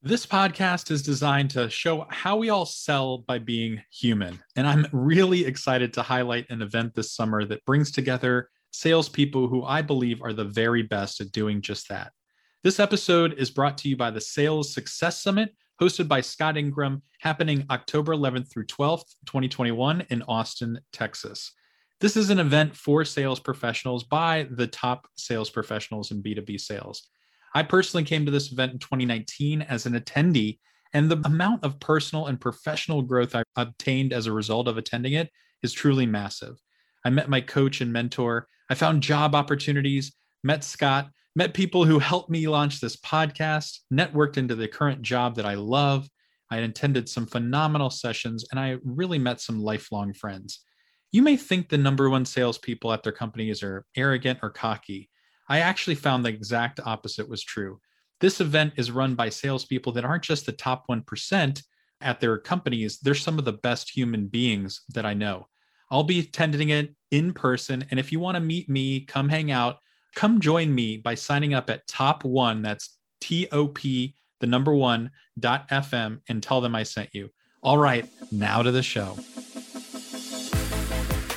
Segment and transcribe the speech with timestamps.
[0.00, 4.38] This podcast is designed to show how we all sell by being human.
[4.54, 9.64] And I'm really excited to highlight an event this summer that brings together salespeople who
[9.64, 12.12] I believe are the very best at doing just that.
[12.62, 17.02] This episode is brought to you by the Sales Success Summit, hosted by Scott Ingram,
[17.18, 21.50] happening October 11th through 12th, 2021, in Austin, Texas.
[22.00, 27.08] This is an event for sales professionals by the top sales professionals in B2B sales.
[27.54, 30.58] I personally came to this event in 2019 as an attendee,
[30.92, 35.14] and the amount of personal and professional growth I obtained as a result of attending
[35.14, 35.30] it
[35.62, 36.56] is truly massive.
[37.04, 38.46] I met my coach and mentor.
[38.70, 44.36] I found job opportunities, met Scott, met people who helped me launch this podcast, networked
[44.36, 46.08] into the current job that I love.
[46.50, 50.60] I attended some phenomenal sessions, and I really met some lifelong friends.
[51.12, 55.08] You may think the number one salespeople at their companies are arrogant or cocky.
[55.48, 57.80] I actually found the exact opposite was true.
[58.20, 61.62] This event is run by salespeople that aren't just the top 1%
[62.00, 65.48] at their companies, they're some of the best human beings that I know.
[65.90, 67.84] I'll be attending it in person.
[67.90, 69.78] And if you want to meet me, come hang out,
[70.14, 72.62] come join me by signing up at top one.
[72.62, 77.30] That's T O P, the number one dot FM, and tell them I sent you.
[77.62, 79.16] All right, now to the show.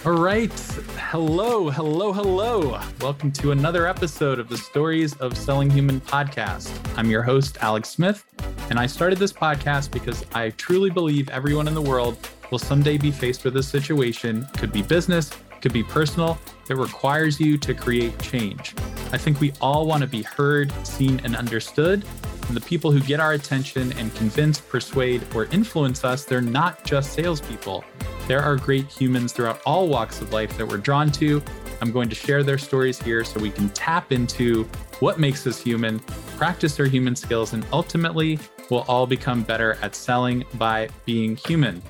[0.03, 0.51] All right.
[0.97, 2.81] Hello, hello, hello.
[3.01, 6.71] Welcome to another episode of the Stories of Selling Human podcast.
[6.97, 8.25] I'm your host, Alex Smith,
[8.71, 12.17] and I started this podcast because I truly believe everyone in the world
[12.49, 15.29] will someday be faced with a situation, could be business,
[15.61, 18.73] could be personal, that requires you to create change.
[19.11, 22.03] I think we all want to be heard, seen, and understood.
[22.47, 26.83] And the people who get our attention and convince, persuade, or influence us, they're not
[26.85, 27.83] just salespeople.
[28.27, 31.41] There are great humans throughout all walks of life that we're drawn to.
[31.81, 34.63] I'm going to share their stories here so we can tap into
[34.99, 35.99] what makes us human,
[36.37, 41.81] practice our human skills, and ultimately we'll all become better at selling by being human.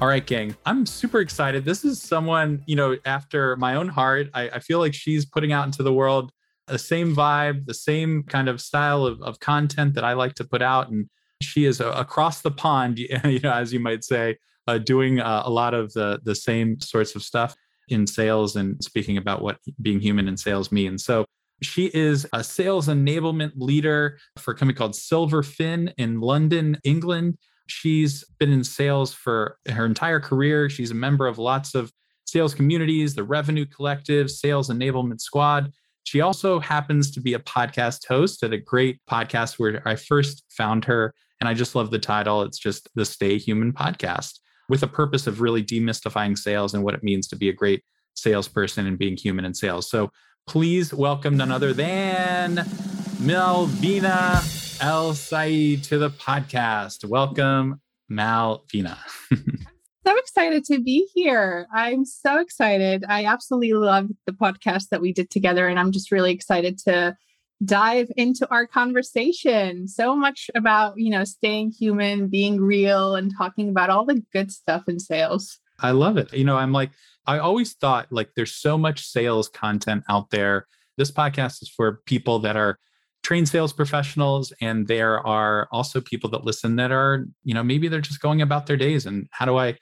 [0.00, 1.64] All right, gang, I'm super excited.
[1.64, 4.30] This is someone, you know, after my own heart.
[4.34, 6.32] I, I feel like she's putting out into the world
[6.66, 10.44] the same vibe, the same kind of style of, of content that I like to
[10.44, 10.88] put out.
[10.88, 11.08] And
[11.42, 14.38] she is uh, across the pond, you know, as you might say,
[14.70, 17.54] uh, doing uh, a lot of the the same sorts of stuff
[17.88, 21.04] in sales and speaking about what being human in sales means.
[21.04, 21.24] So
[21.60, 27.36] she is a sales enablement leader for a company called Silverfin in London, England.
[27.66, 30.70] She's been in sales for her entire career.
[30.70, 31.92] She's a member of lots of
[32.24, 35.72] sales communities, the Revenue Collective, Sales Enablement Squad.
[36.04, 40.44] She also happens to be a podcast host at a great podcast where I first
[40.48, 41.12] found her.
[41.40, 42.42] And I just love the title.
[42.42, 44.38] It's just the Stay Human podcast
[44.70, 47.82] with a purpose of really demystifying sales and what it means to be a great
[48.14, 49.90] salesperson and being human in sales.
[49.90, 50.12] So
[50.46, 52.54] please welcome none other than
[53.18, 57.04] Malvina El Said to the podcast.
[57.04, 58.96] Welcome, Malvina.
[59.32, 59.58] I'm
[60.06, 61.66] so excited to be here.
[61.74, 63.04] I'm so excited.
[63.08, 67.16] I absolutely loved the podcast that we did together, and I'm just really excited to
[67.64, 69.86] dive into our conversation.
[69.86, 74.50] So much about, you know, staying human, being real, and talking about all the good
[74.50, 75.58] stuff in sales.
[75.78, 76.32] I love it.
[76.32, 76.90] You know, I'm like,
[77.26, 80.66] I always thought like there's so much sales content out there.
[80.96, 82.78] This podcast is for people that are
[83.22, 87.88] trained sales professionals and there are also people that listen that are, you know, maybe
[87.88, 89.76] they're just going about their days and how do I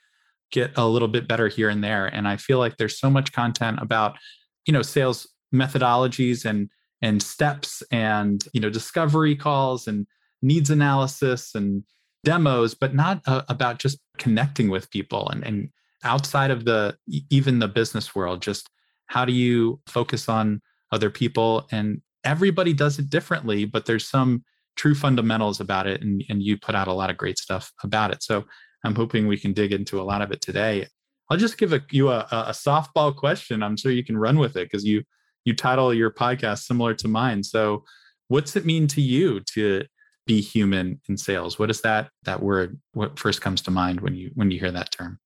[0.51, 2.07] get a little bit better here and there?
[2.07, 4.17] And I feel like there's so much content about,
[4.65, 6.69] you know, sales methodologies and
[7.01, 10.07] and steps and you know discovery calls and
[10.41, 11.83] needs analysis and
[12.23, 15.69] demos but not uh, about just connecting with people and, and
[16.03, 16.97] outside of the
[17.29, 18.69] even the business world just
[19.09, 20.61] how do you focus on
[20.91, 21.67] other people?
[21.71, 24.43] And everybody does it differently but there's some
[24.75, 28.11] true fundamentals about it and, and you put out a lot of great stuff about
[28.11, 28.23] it.
[28.23, 28.45] So
[28.85, 30.87] i'm hoping we can dig into a lot of it today.
[31.29, 33.61] I'll just give a, you a, a softball question.
[33.61, 35.03] I'm sure you can run with it because you
[35.49, 37.43] you title your podcast similar to mine.
[37.43, 37.83] So,
[38.27, 39.83] what's it mean to you to
[40.27, 41.57] be human in sales?
[41.57, 42.79] What is that that word?
[42.93, 45.19] What first comes to mind when you when you hear that term?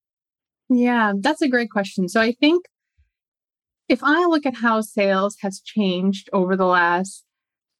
[0.69, 2.07] Yeah, that's a great question.
[2.07, 2.65] So, I think
[3.89, 7.25] if I look at how sales has changed over the last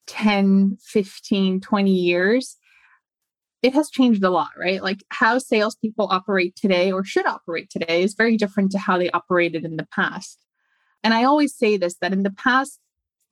[0.07, 2.57] 10, 15, 20 years,
[3.61, 4.83] it has changed a lot, right?
[4.83, 9.09] Like how salespeople operate today or should operate today is very different to how they
[9.11, 10.39] operated in the past.
[11.03, 12.79] And I always say this that in the past,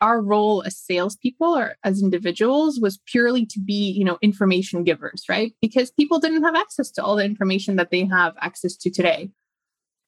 [0.01, 5.23] our role as salespeople or as individuals was purely to be, you know, information givers,
[5.29, 5.53] right?
[5.61, 9.29] Because people didn't have access to all the information that they have access to today.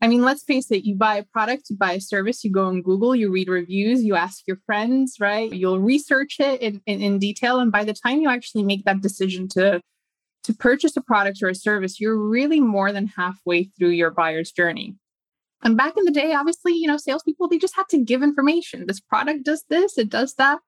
[0.01, 2.65] I mean, let's face it, you buy a product, you buy a service, you go
[2.65, 5.49] on Google, you read reviews, you ask your friends, right?
[5.49, 7.59] You'll research it in, in, in, detail.
[7.59, 9.79] And by the time you actually make that decision to,
[10.43, 14.51] to purchase a product or a service, you're really more than halfway through your buyer's
[14.51, 14.97] journey.
[15.63, 18.85] And back in the day, obviously, you know, salespeople, they just had to give information.
[18.85, 20.59] This product does this, it does that.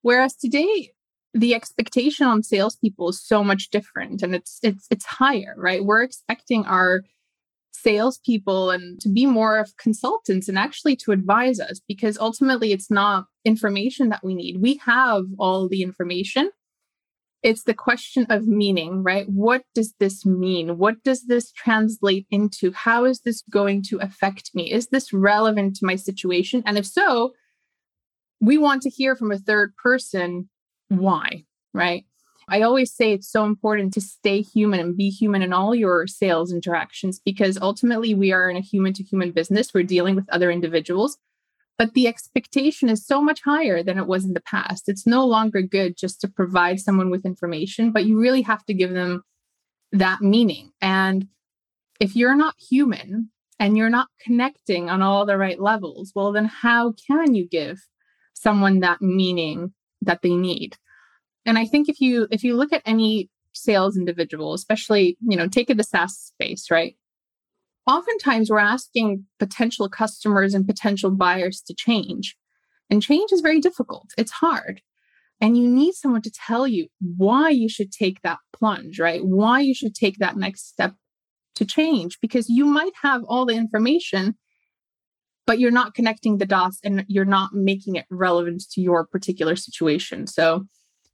[0.00, 0.92] Whereas today,
[1.34, 5.84] the expectation on salespeople is so much different and it's it's it's higher, right?
[5.84, 7.02] We're expecting our
[7.70, 12.90] salespeople and to be more of consultants and actually to advise us because ultimately it's
[12.90, 14.60] not information that we need.
[14.60, 16.50] We have all the information.
[17.42, 19.28] It's the question of meaning, right?
[19.28, 20.78] What does this mean?
[20.78, 22.70] What does this translate into?
[22.72, 24.70] How is this going to affect me?
[24.70, 26.62] Is this relevant to my situation?
[26.66, 27.32] And if so,
[28.40, 30.48] we want to hear from a third person
[30.88, 31.44] why,
[31.74, 32.04] right?
[32.48, 36.06] I always say it's so important to stay human and be human in all your
[36.06, 39.72] sales interactions because ultimately we are in a human to human business.
[39.72, 41.18] We're dealing with other individuals,
[41.82, 44.88] but the expectation is so much higher than it was in the past.
[44.88, 48.72] It's no longer good just to provide someone with information, but you really have to
[48.72, 49.24] give them
[49.90, 50.70] that meaning.
[50.80, 51.26] And
[51.98, 56.44] if you're not human and you're not connecting on all the right levels, well, then
[56.44, 57.80] how can you give
[58.32, 60.76] someone that meaning that they need?
[61.44, 65.48] And I think if you if you look at any sales individual, especially, you know,
[65.48, 66.94] take it the SaaS space, right?
[67.86, 72.36] Oftentimes we're asking potential customers and potential buyers to change.
[72.90, 74.10] And change is very difficult.
[74.16, 74.82] It's hard.
[75.40, 79.24] And you need someone to tell you why you should take that plunge, right?
[79.24, 80.94] Why you should take that next step
[81.56, 84.36] to change because you might have all the information
[85.46, 89.56] but you're not connecting the dots and you're not making it relevant to your particular
[89.56, 90.26] situation.
[90.26, 90.66] So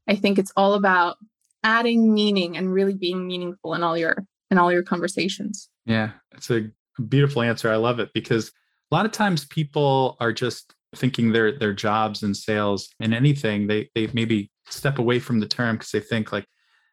[0.07, 1.17] I think it's all about
[1.65, 5.69] adding meaning and really being meaningful in all your in all your conversations.
[5.89, 6.71] Yeah, it's a
[7.09, 7.71] beautiful answer.
[7.71, 8.53] I love it because
[8.93, 13.67] a lot of times people are just thinking their their jobs and sales and anything
[13.67, 16.47] they they maybe step away from the term because they think like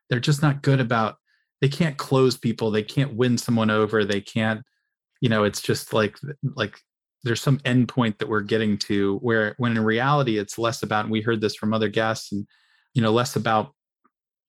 [0.10, 1.18] they're just not good about
[1.62, 4.62] they can't close people they can't win someone over they can't
[5.22, 6.18] you know it's just like
[6.56, 6.80] like
[7.24, 11.12] there's some endpoint that we're getting to where when in reality it's less about and
[11.12, 12.48] we heard this from other guests and
[12.96, 13.74] you know less about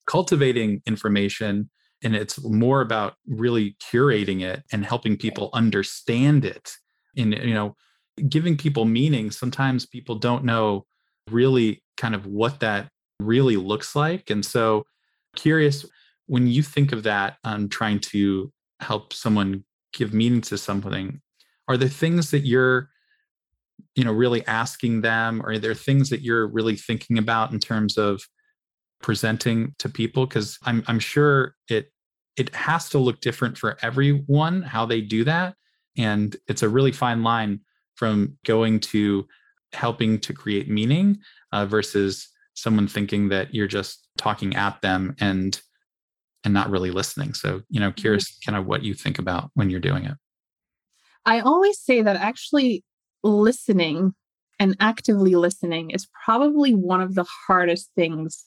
[0.09, 1.71] cultivating information
[2.03, 6.73] and it's more about really curating it and helping people understand it.
[7.17, 7.75] And you know
[8.29, 10.87] giving people meaning sometimes people don't know
[11.31, 12.89] really kind of what that
[13.21, 14.31] really looks like.
[14.31, 14.85] And so
[15.35, 15.85] curious
[16.27, 21.21] when you think of that um, trying to help someone give meaning to something
[21.69, 22.91] are there things that you're
[23.95, 25.43] you know really asking them?
[25.43, 28.23] Or are there things that you're really thinking about in terms of
[29.03, 31.93] presenting to people because I'm I'm sure it
[32.37, 35.55] it has to look different for everyone how they do that.
[35.97, 37.61] And it's a really fine line
[37.95, 39.27] from going to
[39.73, 41.19] helping to create meaning
[41.53, 45.61] uh, versus someone thinking that you're just talking at them and
[46.45, 47.35] and not really listening.
[47.35, 48.51] So you know curious mm-hmm.
[48.51, 50.17] kind of what you think about when you're doing it.
[51.25, 52.85] I always say that actually
[53.25, 54.15] listening
[54.59, 58.45] and actively listening is probably one of the hardest things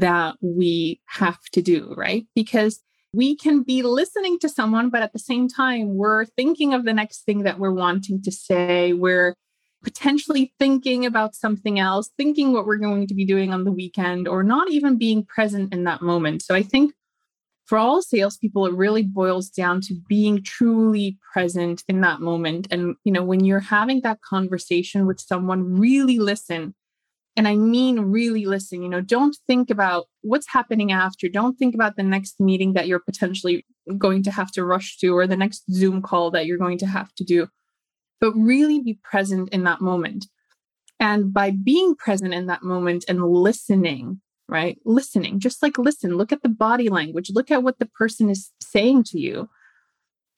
[0.00, 2.26] that we have to do, right?
[2.34, 2.80] Because
[3.12, 6.92] we can be listening to someone, but at the same time, we're thinking of the
[6.92, 8.92] next thing that we're wanting to say.
[8.92, 9.34] We're
[9.82, 14.28] potentially thinking about something else, thinking what we're going to be doing on the weekend,
[14.28, 16.42] or not even being present in that moment.
[16.42, 16.92] So I think
[17.64, 22.68] for all salespeople, it really boils down to being truly present in that moment.
[22.70, 26.74] And, you know, when you're having that conversation with someone, really listen
[27.36, 31.28] and I mean, really listen, you know, don't think about what's happening after.
[31.28, 33.66] Don't think about the next meeting that you're potentially
[33.98, 36.86] going to have to rush to or the next Zoom call that you're going to
[36.86, 37.48] have to do,
[38.22, 40.26] but really be present in that moment.
[40.98, 44.78] And by being present in that moment and listening, right?
[44.86, 48.50] Listening, just like listen, look at the body language, look at what the person is
[48.62, 49.50] saying to you.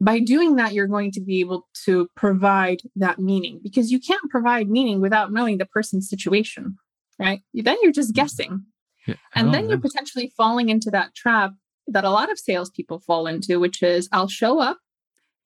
[0.01, 4.31] By doing that, you're going to be able to provide that meaning because you can't
[4.31, 6.77] provide meaning without knowing the person's situation
[7.19, 7.41] right?
[7.55, 8.65] Then you're just guessing.
[9.07, 9.15] Yeah.
[9.35, 11.53] And then you're potentially falling into that trap
[11.87, 14.79] that a lot of salespeople fall into, which is I'll show up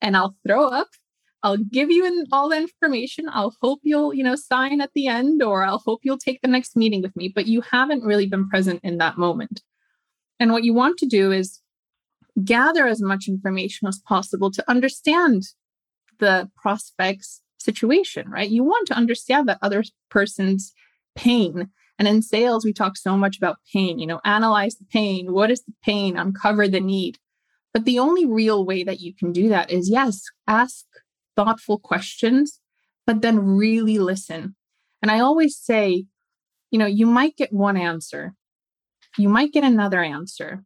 [0.01, 0.89] and I'll throw up.
[1.45, 3.27] I'll give you all the information.
[3.29, 6.49] I'll hope you'll, you know, sign at the end, or I'll hope you'll take the
[6.49, 7.33] next meeting with me.
[7.35, 9.61] But you haven't really been present in that moment.
[10.39, 11.61] And what you want to do is
[12.45, 15.43] gather as much information as possible to understand
[16.19, 18.49] the prospect's situation, right?
[18.49, 20.73] You want to understand that other person's
[21.15, 21.71] pain.
[21.99, 25.33] And in sales, we talk so much about pain, you know, analyze the pain.
[25.33, 26.17] What is the pain?
[26.17, 27.19] Uncover the need.
[27.73, 30.85] But the only real way that you can do that is yes, ask
[31.37, 32.61] thoughtful questions,
[33.07, 34.57] but then really listen.
[35.01, 36.07] And I always say,
[36.71, 38.35] you know, you might get one answer,
[39.19, 40.65] you might get another answer,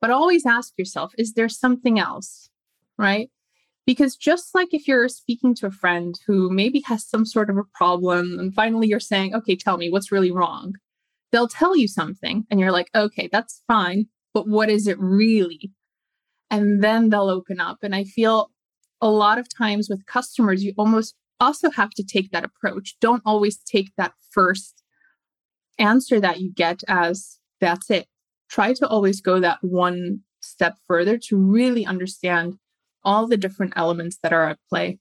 [0.00, 2.50] but always ask yourself, is there something else?
[2.96, 3.30] Right?
[3.88, 7.56] Because just like if you're speaking to a friend who maybe has some sort of
[7.56, 10.74] a problem, and finally you're saying, okay, tell me what's really wrong,
[11.32, 14.04] they'll tell you something, and you're like, okay, that's fine,
[14.34, 15.72] but what is it really?
[16.50, 17.78] And then they'll open up.
[17.82, 18.50] And I feel
[19.00, 22.96] a lot of times with customers, you almost also have to take that approach.
[23.00, 24.82] Don't always take that first
[25.78, 28.06] answer that you get as that's it.
[28.50, 32.58] Try to always go that one step further to really understand
[33.08, 34.98] all the different elements that are at play.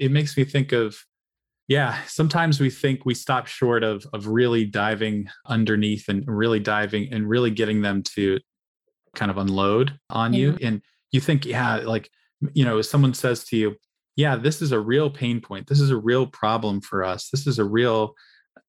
[0.00, 0.96] It makes me think of
[1.68, 7.12] yeah, sometimes we think we stop short of of really diving underneath and really diving
[7.12, 8.38] and really getting them to
[9.14, 10.38] kind of unload on yeah.
[10.38, 12.10] you and you think yeah, like
[12.52, 13.76] you know, if someone says to you,
[14.16, 15.68] "Yeah, this is a real pain point.
[15.68, 17.30] This is a real problem for us.
[17.30, 18.14] This is a real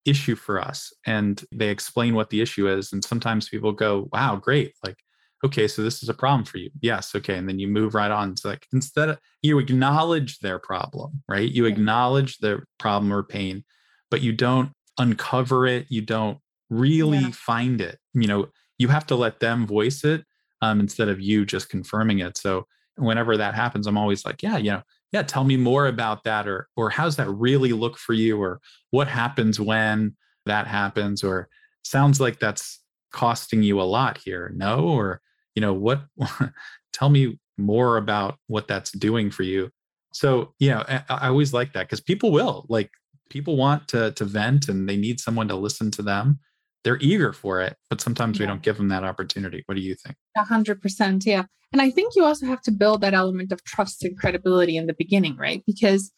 [0.05, 4.35] issue for us." And they explain what the issue is and sometimes people go, "Wow,
[4.37, 4.73] great.
[4.85, 4.97] Like
[5.45, 6.69] okay, so this is a problem for you.
[6.81, 7.37] Yes, okay.
[7.37, 8.31] And then you move right on.
[8.31, 11.49] It's like instead of you acknowledge their problem, right?
[11.49, 13.63] You acknowledge their problem or pain,
[14.09, 15.85] but you don't uncover it.
[15.89, 16.39] You don't
[16.69, 17.31] really yeah.
[17.31, 17.99] find it.
[18.13, 20.25] You know, you have to let them voice it
[20.61, 22.37] um, instead of you just confirming it.
[22.37, 22.65] So
[22.95, 26.47] whenever that happens, I'm always like, yeah, you know, yeah, tell me more about that,
[26.47, 28.59] or or how's that really look for you, or
[28.91, 31.47] what happens when that happens, or
[31.83, 32.81] sounds like that's
[33.13, 34.51] costing you a lot here.
[34.53, 35.21] No, or
[35.57, 36.03] you know what
[36.93, 39.71] tell me more about what that's doing for you.
[40.13, 42.91] So yeah i, I always like that because people will like
[43.31, 46.39] people want to to vent and they need someone to listen to them.
[46.83, 48.43] They're eager for it but sometimes yeah.
[48.43, 49.63] we don't give them that opportunity.
[49.65, 50.15] What do you think?
[50.37, 51.45] A hundred percent yeah.
[51.73, 54.85] And i think you also have to build that element of trust and credibility in
[54.85, 55.63] the beginning right?
[55.65, 56.11] Because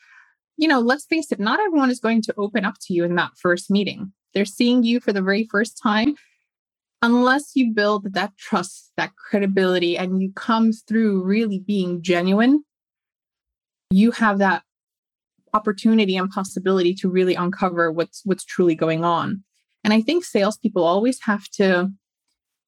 [0.57, 3.15] you know let's face it not everyone is going to open up to you in
[3.15, 4.11] that first meeting.
[4.33, 6.15] They're seeing you for the very first time
[7.01, 12.63] unless you build that trust, that credibility, and you come through really being genuine,
[13.89, 14.63] you have that
[15.53, 19.43] opportunity and possibility to really uncover what's what's truly going on.
[19.83, 21.91] And I think salespeople always have to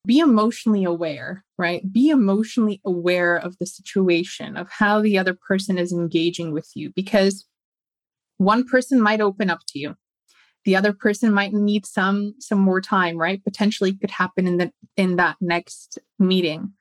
[0.07, 1.91] be emotionally aware, right?
[1.91, 6.91] Be emotionally aware of the situation, of how the other person is engaging with you,
[6.95, 7.45] because
[8.37, 9.95] one person might open up to you
[10.65, 13.43] the other person might need some some more time right?
[13.43, 16.73] Potentially could happen in the in that next meeting.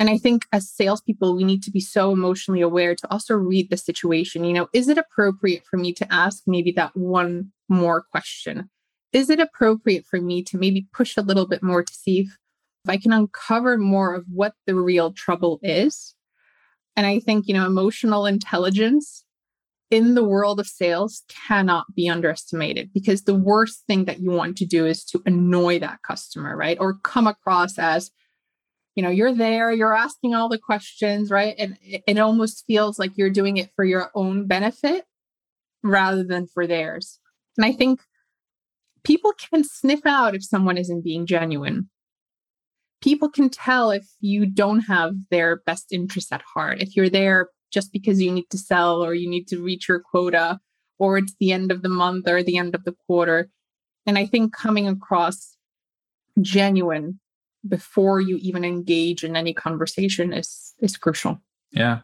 [0.00, 3.70] And i think as salespeople we need to be so emotionally aware to also read
[3.70, 4.44] the situation.
[4.44, 8.70] You know is it appropriate for me to ask maybe that one more question?
[9.12, 12.28] Is it appropriate for me to maybe push a little bit more to see if,
[12.84, 16.14] if i can uncover more of what the real trouble is?
[16.96, 19.24] And i think you know emotional intelligence
[19.90, 24.56] in the world of sales cannot be underestimated because the worst thing that you want
[24.58, 26.76] to do is to annoy that customer, right?
[26.78, 28.10] Or come across as,
[28.94, 31.54] you know, you're there, you're asking all the questions, right?
[31.58, 35.04] And it almost feels like you're doing it for your own benefit
[35.82, 37.18] rather than for theirs.
[37.56, 38.00] And I think
[39.04, 41.88] people can sniff out if someone isn't being genuine.
[43.00, 47.48] People can tell if you don't have their best interest at heart, if you're there
[47.70, 50.60] just because you need to sell or you need to reach your quota
[50.98, 53.50] or it's the end of the month or the end of the quarter.
[54.06, 55.56] And I think coming across
[56.40, 57.20] genuine
[57.66, 61.40] before you even engage in any conversation is is crucial.
[61.72, 62.00] Yeah.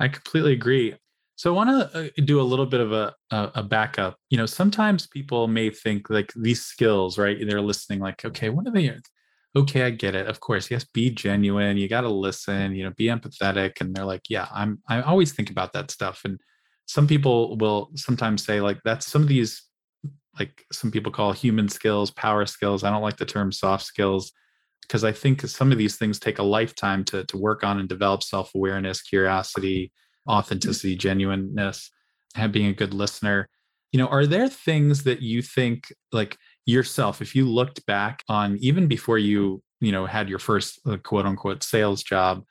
[0.00, 0.96] I completely agree.
[1.36, 4.18] So I want to uh, do a little bit of a, a, a backup.
[4.30, 7.36] You know, sometimes people may think like these skills, right?
[7.46, 8.96] They're listening, like, okay, what are they?
[9.56, 10.26] Okay, I get it.
[10.26, 11.76] Of course, yes, be genuine.
[11.76, 13.80] You got to listen, you know, be empathetic.
[13.80, 16.22] And they're like, yeah, I'm, I always think about that stuff.
[16.24, 16.40] And
[16.86, 19.62] some people will sometimes say, like, that's some of these,
[20.38, 22.82] like some people call human skills, power skills.
[22.82, 24.32] I don't like the term soft skills
[24.82, 27.88] because I think some of these things take a lifetime to, to work on and
[27.88, 29.92] develop self awareness, curiosity,
[30.28, 31.90] authenticity, genuineness,
[32.36, 33.48] and being a good listener.
[33.92, 38.56] You know, are there things that you think like yourself if you looked back on
[38.60, 42.42] even before you you know had your first uh, quote unquote sales job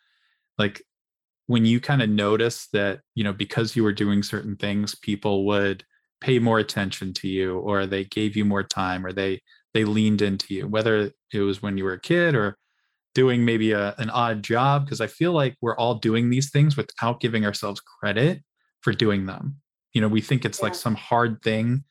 [0.58, 0.82] like
[1.48, 5.46] when you kind of noticed that you know because you were doing certain things people
[5.46, 5.84] would
[6.22, 9.42] pay more attention to you or they gave you more time or they
[9.74, 12.58] they leaned into you whether it was when you were a kid or
[13.16, 16.78] doing maybe a, an odd job because i feel like we're all doing these things
[16.78, 18.42] without giving ourselves credit
[18.82, 19.56] for doing them
[19.94, 20.66] you know we think it's yeah.
[20.66, 21.84] like some hard thing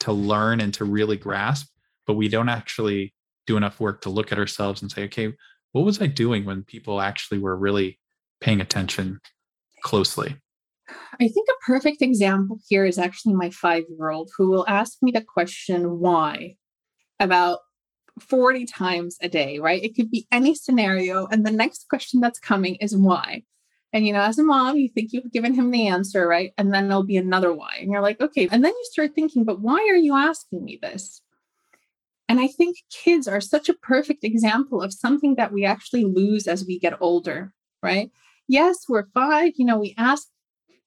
[0.00, 1.68] to learn and to really grasp,
[2.06, 3.14] but we don't actually
[3.46, 5.32] do enough work to look at ourselves and say, okay,
[5.72, 7.98] what was I doing when people actually were really
[8.40, 9.20] paying attention
[9.82, 10.36] closely?
[10.88, 14.98] I think a perfect example here is actually my five year old who will ask
[15.02, 16.56] me the question, why,
[17.18, 17.60] about
[18.20, 19.82] 40 times a day, right?
[19.82, 21.26] It could be any scenario.
[21.26, 23.42] And the next question that's coming is why.
[23.92, 26.52] And, you know, as a mom, you think you've given him the answer, right?
[26.58, 27.78] And then there'll be another why.
[27.80, 28.48] And you're like, okay.
[28.50, 31.22] And then you start thinking, but why are you asking me this?
[32.28, 36.46] And I think kids are such a perfect example of something that we actually lose
[36.46, 37.52] as we get older,
[37.82, 38.10] right?
[38.48, 40.26] Yes, we're five, you know, we ask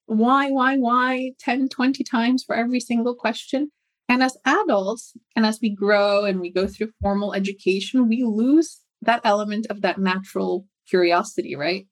[0.06, 3.72] why, why, why 10, 20 times for every single question.
[4.10, 8.80] And as adults, and as we grow and we go through formal education, we lose
[9.04, 11.86] that element of that natural curiosity, right?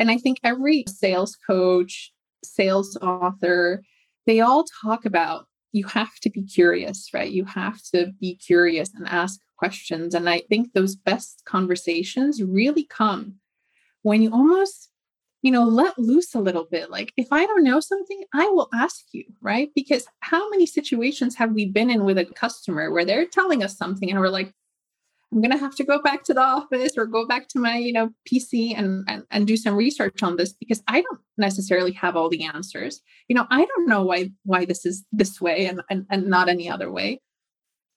[0.00, 2.10] And I think every sales coach,
[2.42, 3.82] sales author,
[4.26, 7.30] they all talk about you have to be curious, right?
[7.30, 10.14] You have to be curious and ask questions.
[10.14, 13.34] And I think those best conversations really come
[14.02, 14.90] when you almost
[15.42, 16.90] you know, let loose a little bit.
[16.90, 19.70] Like, if I don't know something, I will ask you, right?
[19.74, 23.76] Because how many situations have we been in with a customer where they're telling us
[23.76, 24.52] something and we're like,
[25.32, 27.76] I'm going to have to go back to the office or go back to my,
[27.76, 31.92] you know, PC and, and, and do some research on this because I don't necessarily
[31.92, 33.00] have all the answers.
[33.28, 36.48] You know, I don't know why why this is this way and, and, and not
[36.48, 37.20] any other way.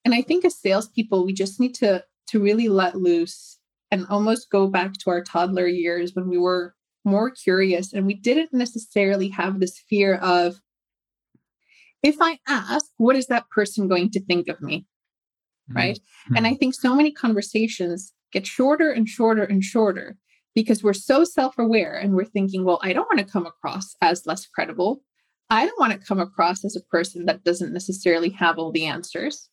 [0.06, 3.60] And I think as salespeople, we just need to to really let loose
[3.90, 6.76] and almost go back to our toddler years when we were
[7.06, 10.62] more curious and we didn't necessarily have this fear of
[12.02, 14.86] if I ask, what is that person going to think of me?
[15.70, 15.78] Mm-hmm.
[15.78, 16.00] Right.
[16.00, 16.38] Mm-hmm.
[16.38, 20.18] And I think so many conversations get shorter and shorter and shorter
[20.56, 23.96] because we're so self aware and we're thinking, well, I don't want to come across
[24.02, 25.02] as less credible.
[25.50, 28.86] I don't want to come across as a person that doesn't necessarily have all the
[28.86, 29.50] answers.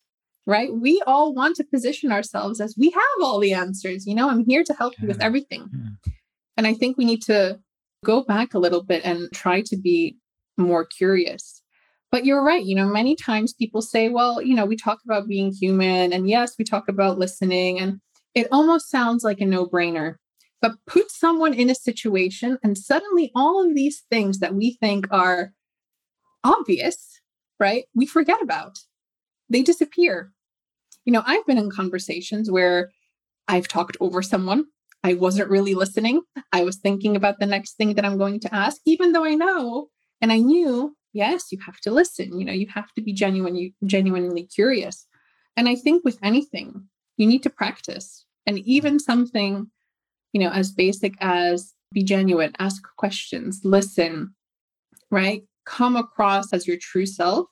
[0.47, 0.73] Right.
[0.73, 4.07] We all want to position ourselves as we have all the answers.
[4.07, 5.03] You know, I'm here to help yeah.
[5.03, 5.69] you with everything.
[5.71, 6.13] Yeah.
[6.57, 7.59] And I think we need to
[8.03, 10.17] go back a little bit and try to be
[10.57, 11.60] more curious.
[12.11, 12.63] But you're right.
[12.63, 16.29] You know, many times people say, well, you know, we talk about being human, and
[16.29, 17.99] yes, we talk about listening, and
[18.35, 20.15] it almost sounds like a no brainer.
[20.61, 25.07] But put someone in a situation, and suddenly all of these things that we think
[25.11, 25.53] are
[26.43, 27.19] obvious,
[27.59, 27.85] right?
[27.95, 28.77] We forget about.
[29.49, 30.31] They disappear.
[31.05, 32.91] You know, I've been in conversations where
[33.47, 34.65] I've talked over someone
[35.03, 36.21] I wasn't really listening.
[36.51, 39.33] I was thinking about the next thing that I'm going to ask, even though I
[39.33, 39.87] know
[40.21, 42.39] and I knew, yes, you have to listen.
[42.39, 45.05] You know, you have to be genuine, you genuinely curious.
[45.57, 48.25] And I think with anything, you need to practice.
[48.45, 49.67] And even something,
[50.33, 54.33] you know, as basic as be genuine, ask questions, listen,
[55.09, 55.43] right?
[55.65, 57.47] Come across as your true self.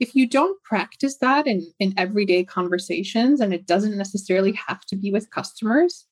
[0.00, 4.96] If you don't practice that in, in everyday conversations, and it doesn't necessarily have to
[4.96, 6.06] be with customers,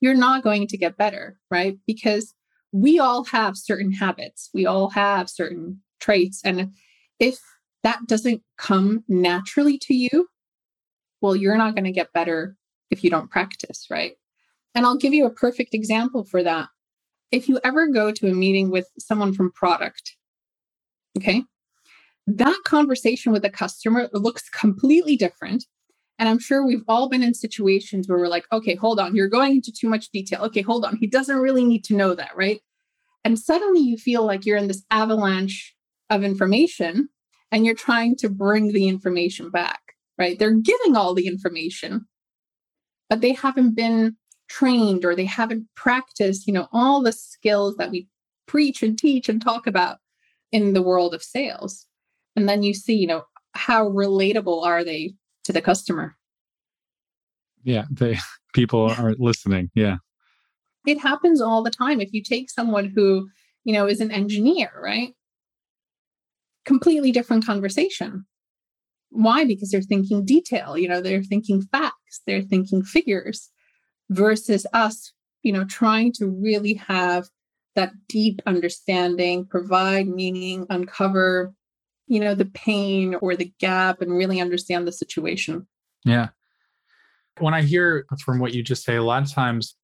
[0.00, 1.78] you're not going to get better, right?
[1.86, 2.34] Because
[2.72, 6.40] we all have certain habits, we all have certain traits.
[6.44, 6.72] And
[7.18, 7.38] if
[7.82, 10.28] that doesn't come naturally to you,
[11.20, 12.56] well, you're not going to get better
[12.90, 14.12] if you don't practice, right?
[14.74, 16.68] And I'll give you a perfect example for that.
[17.32, 20.16] If you ever go to a meeting with someone from product,
[21.16, 21.42] okay,
[22.26, 25.64] that conversation with a customer looks completely different
[26.18, 29.28] and I'm sure we've all been in situations where we're like, okay, hold on, you're
[29.28, 30.42] going into too much detail.
[30.44, 30.96] Okay, hold on.
[30.96, 32.60] He doesn't really need to know that, right?
[33.24, 35.74] And suddenly you feel like you're in this avalanche
[36.10, 37.08] of information
[37.52, 39.80] and you're trying to bring the information back,
[40.18, 40.38] right?
[40.38, 42.06] They're giving all the information,
[43.08, 44.16] but they haven't been
[44.48, 48.08] trained or they haven't practiced, you know, all the skills that we
[48.46, 49.98] preach and teach and talk about
[50.52, 51.86] in the world of sales.
[52.36, 55.14] And then you see, you know, how relatable are they
[55.44, 56.16] to the customer.
[57.64, 58.18] Yeah, they
[58.54, 59.70] people are listening.
[59.74, 59.96] Yeah.
[60.86, 62.00] It happens all the time.
[62.00, 63.28] If you take someone who,
[63.64, 65.15] you know, is an engineer, right?
[66.66, 68.26] Completely different conversation.
[69.10, 69.44] Why?
[69.44, 73.50] Because they're thinking detail, you know, they're thinking facts, they're thinking figures
[74.10, 77.28] versus us, you know, trying to really have
[77.76, 81.54] that deep understanding, provide meaning, uncover
[82.06, 85.66] you know, the pain or the gap and really understand the situation.
[86.04, 86.28] Yeah.
[87.38, 89.74] When I hear from what you just say, a lot of times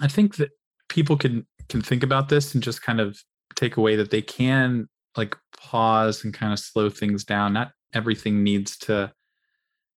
[0.00, 0.50] I think that
[0.88, 3.18] people can can think about this and just kind of
[3.56, 7.52] take away that they can like pause and kind of slow things down.
[7.52, 9.12] Not everything needs to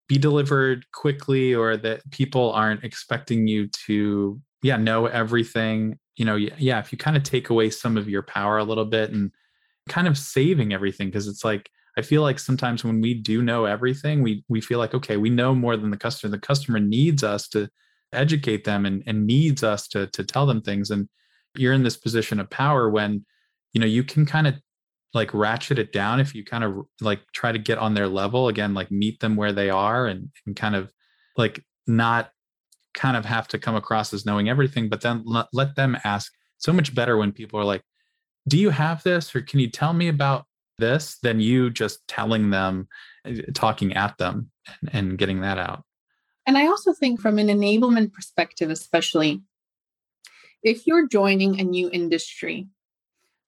[0.08, 6.36] be delivered quickly or that people aren't expecting you to yeah know everything you know
[6.36, 9.32] yeah if you kind of take away some of your power a little bit and
[9.88, 13.66] kind of saving everything because it's like I feel like sometimes when we do know
[13.66, 16.32] everything, we we feel like okay, we know more than the customer.
[16.32, 17.70] The customer needs us to
[18.14, 20.92] educate them and, and needs us to to tell them things.
[20.92, 21.10] And
[21.56, 23.26] you're in this position of power when
[23.74, 24.56] you know, you can kind of
[25.14, 28.48] like ratchet it down if you kind of like try to get on their level
[28.48, 30.92] again, like meet them where they are and, and kind of
[31.36, 32.32] like not
[32.94, 36.32] kind of have to come across as knowing everything, but then let, let them ask.
[36.58, 37.84] So much better when people are like,
[38.48, 39.36] Do you have this?
[39.36, 40.46] Or can you tell me about
[40.78, 41.18] this?
[41.24, 42.88] Than you just telling them,
[43.26, 45.84] eh, talking at them and, and getting that out.
[46.46, 49.42] And I also think from an enablement perspective, especially
[50.64, 52.68] if you're joining a new industry,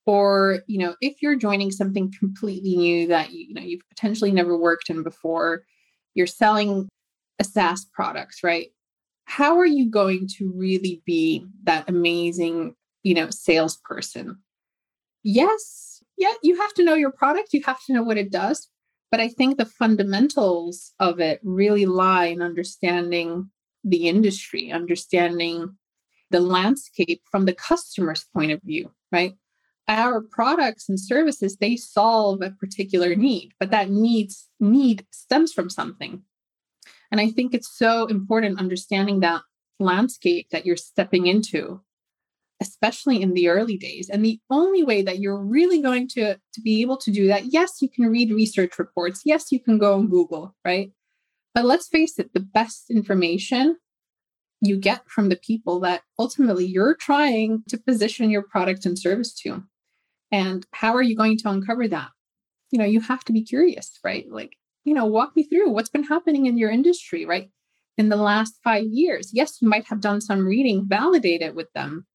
[0.05, 4.31] or you know if you're joining something completely new that you, you know you've potentially
[4.31, 5.63] never worked in before
[6.13, 6.89] you're selling
[7.39, 8.67] a SaaS product, right?
[9.25, 14.37] How are you going to really be that amazing, you know, salesperson?
[15.23, 18.67] Yes, yeah, you have to know your product, you have to know what it does,
[19.09, 23.49] but I think the fundamentals of it really lie in understanding
[23.83, 25.75] the industry, understanding
[26.29, 29.33] the landscape from the customer's point of view, right?
[29.87, 35.69] Our products and services, they solve a particular need, but that needs need stems from
[35.69, 36.23] something.
[37.11, 39.41] And I think it's so important understanding that
[39.79, 41.81] landscape that you're stepping into,
[42.61, 44.09] especially in the early days.
[44.09, 47.51] And the only way that you're really going to, to be able to do that,
[47.51, 49.23] yes, you can read research reports.
[49.25, 50.91] Yes, you can go on Google, right?
[51.53, 53.77] But let's face it, the best information
[54.61, 59.33] you get from the people that ultimately you're trying to position your product and service
[59.33, 59.63] to.
[60.31, 62.09] And how are you going to uncover that?
[62.71, 64.25] You know, you have to be curious, right?
[64.29, 64.53] Like,
[64.85, 67.49] you know, walk me through what's been happening in your industry, right?
[67.97, 69.31] In the last five years.
[69.33, 72.05] Yes, you might have done some reading, validate it with them.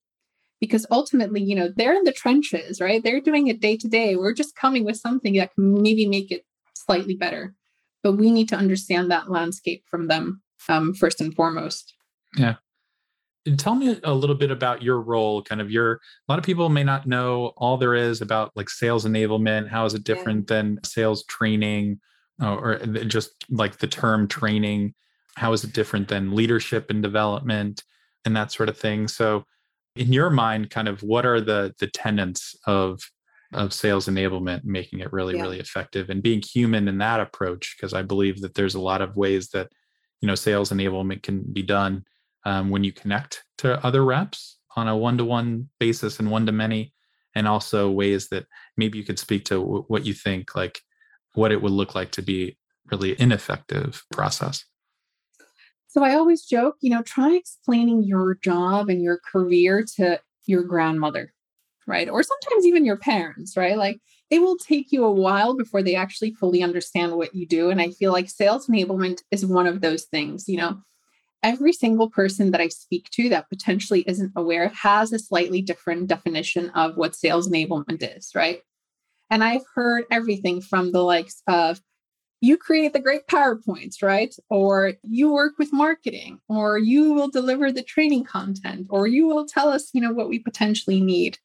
[0.59, 3.02] Because ultimately, you know, they're in the trenches, right?
[3.02, 4.16] They're doing it day to day.
[4.16, 7.54] We're just coming with something that can maybe make it slightly better.
[8.02, 11.95] But we need to understand that landscape from them um, first and foremost.
[12.37, 12.55] Yeah.
[13.46, 16.44] And tell me a little bit about your role, kind of your, a lot of
[16.44, 19.68] people may not know all there is about like sales enablement.
[19.68, 20.57] How is it different yeah.
[20.57, 22.01] than sales training?
[22.40, 24.94] Oh, or uh, just like the term training
[25.37, 27.85] how is it different than leadership and development
[28.25, 29.44] and that sort of thing so
[29.94, 33.01] in your mind kind of what are the the tenets of
[33.53, 35.42] of sales enablement making it really yeah.
[35.42, 39.01] really effective and being human in that approach because i believe that there's a lot
[39.01, 39.70] of ways that
[40.20, 42.05] you know sales enablement can be done
[42.46, 46.94] um, when you connect to other reps on a one-to-one basis and one-to-many
[47.35, 50.80] and also ways that maybe you could speak to w- what you think like
[51.35, 52.56] what it would look like to be
[52.90, 54.64] really ineffective process.
[55.88, 60.62] So I always joke, you know, try explaining your job and your career to your
[60.62, 61.32] grandmother,
[61.87, 62.09] right?
[62.09, 63.76] Or sometimes even your parents, right?
[63.76, 63.98] Like
[64.30, 67.70] it will take you a while before they actually fully understand what you do.
[67.70, 70.78] And I feel like sales enablement is one of those things, you know.
[71.46, 76.09] Every single person that I speak to that potentially isn't aware has a slightly different
[76.09, 78.62] definition of what sales enablement is, right?
[79.30, 81.80] And I've heard everything from the likes of
[82.40, 84.35] you create the great PowerPoints, right?
[84.50, 89.46] Or you work with marketing, or you will deliver the training content, or you will
[89.46, 91.38] tell us, you know, what we potentially need.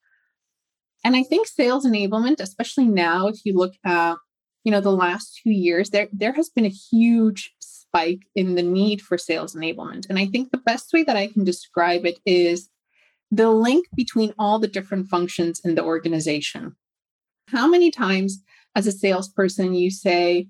[1.06, 4.16] And I think sales enablement, especially now, if you look at,
[4.64, 7.54] you know, the last two years, there, there has been a huge
[7.92, 10.10] spike in the need for sales enablement.
[10.10, 12.70] And I think the best way that I can describe it is
[13.30, 16.76] the link between all the different functions in the organization.
[17.48, 18.42] How many times
[18.76, 20.48] as a salesperson you say,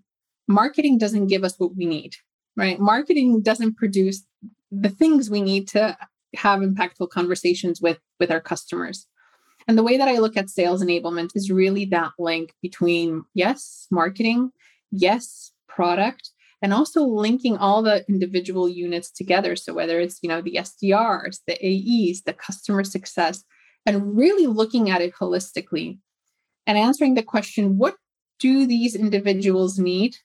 [0.47, 2.13] marketing doesn't give us what we need,
[2.55, 2.79] right?
[2.79, 4.23] Marketing doesn't produce
[4.71, 5.97] the things we need to
[6.35, 9.07] have impactful conversations with with our customers.
[9.67, 13.87] And the way that I look at sales enablement is really that link between yes,
[13.91, 14.51] marketing,
[14.91, 19.55] yes, product, and also linking all the individual units together.
[19.55, 23.43] So whether it's, you know, the SDRs, the AEs, the customer success,
[23.85, 25.97] and really looking at it holistically
[26.67, 27.95] and answering the question what
[28.39, 30.17] do these individuals need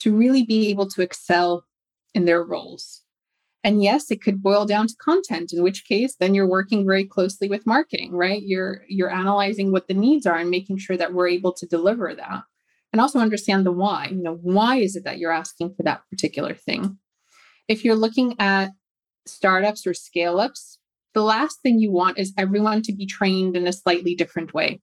[0.00, 1.64] to really be able to excel
[2.14, 3.02] in their roles?
[3.64, 7.04] And yes, it could boil down to content, in which case then you're working very
[7.04, 8.42] closely with marketing, right?
[8.42, 12.14] You're you're analyzing what the needs are and making sure that we're able to deliver
[12.14, 12.42] that.
[12.92, 14.08] And also understand the why.
[14.10, 16.98] You know, why is it that you're asking for that particular thing?
[17.68, 18.72] If you're looking at
[19.26, 20.78] startups or scale ups,
[21.14, 24.80] the last thing you want is everyone to be trained in a slightly different way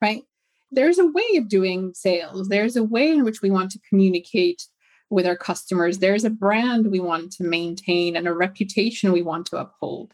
[0.00, 0.22] right?
[0.70, 2.48] There's a way of doing sales.
[2.48, 4.62] There's a way in which we want to communicate
[5.10, 5.98] with our customers.
[5.98, 10.12] There's a brand we want to maintain and a reputation we want to uphold.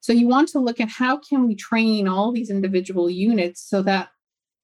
[0.00, 3.82] So you want to look at how can we train all these individual units so
[3.82, 4.08] that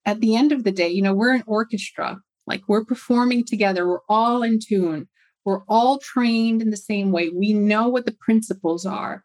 [0.07, 3.87] at the end of the day, you know, we're an orchestra, like we're performing together,
[3.87, 5.07] we're all in tune,
[5.45, 7.29] we're all trained in the same way.
[7.29, 9.23] We know what the principles are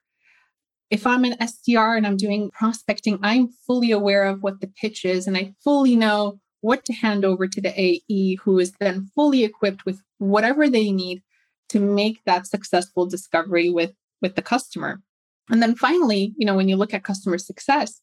[0.93, 5.07] if I'm an SDR and I'm doing prospecting, I'm fully aware of what the pitch
[5.07, 9.11] is and I fully know what to hand over to the AE who is then
[9.15, 11.23] fully equipped with whatever they need
[11.71, 15.01] to make that successful discovery with with the customer.
[15.49, 18.03] And then finally, you know, when you look at customer success,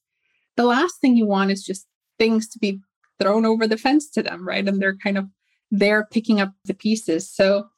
[0.58, 1.86] the last thing you want is just
[2.20, 2.82] things to be
[3.20, 4.68] thrown over the fence to them, right?
[4.68, 5.28] And they're kind of
[5.72, 7.30] there picking up the pieces.
[7.30, 7.70] So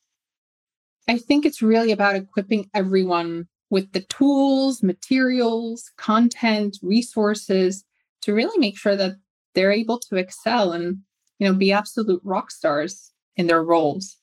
[1.08, 7.84] I think it's really about equipping everyone with the tools, materials, content, resources
[8.22, 9.16] to really make sure that
[9.56, 11.00] they're able to excel and
[11.40, 14.18] you know be absolute rock stars in their roles.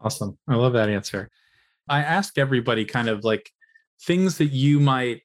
[0.00, 0.38] Awesome.
[0.48, 1.30] I love that answer.
[1.88, 3.50] I ask everybody kind of like
[4.02, 5.22] things that you might,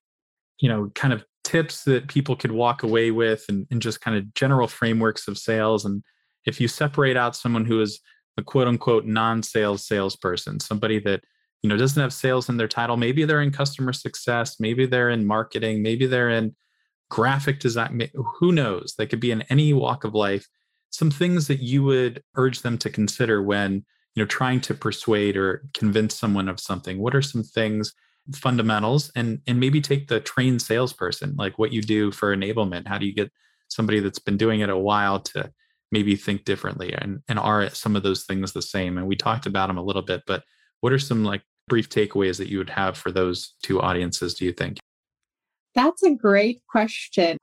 [0.60, 1.24] you know, kind of
[1.56, 5.38] tips that people could walk away with and, and just kind of general frameworks of
[5.38, 5.86] sales.
[5.86, 6.04] And
[6.46, 8.00] if you separate out someone who is
[8.38, 11.24] a quote unquote non-sales salesperson, somebody that
[11.64, 15.10] you know doesn't have sales in their title maybe they're in customer success maybe they're
[15.10, 16.56] in marketing maybe they're in
[17.10, 18.96] graphic design who knows?
[18.98, 20.48] They could be in any walk of life.
[20.90, 25.38] Some things that you would urge them to consider when you know trying to persuade
[25.38, 27.00] or convince someone of something.
[27.00, 27.94] What are some things
[28.34, 32.98] fundamentals and and maybe take the trained salesperson like what you do for enablement how
[32.98, 33.32] do you get
[33.68, 35.52] somebody that's been doing it a while to
[35.92, 39.46] maybe think differently and and are some of those things the same and we talked
[39.46, 40.44] about them a little bit but
[40.82, 44.46] what are some like brief takeaways that you would have for those two audiences, do
[44.46, 44.78] you think?
[45.74, 47.38] That's a great question.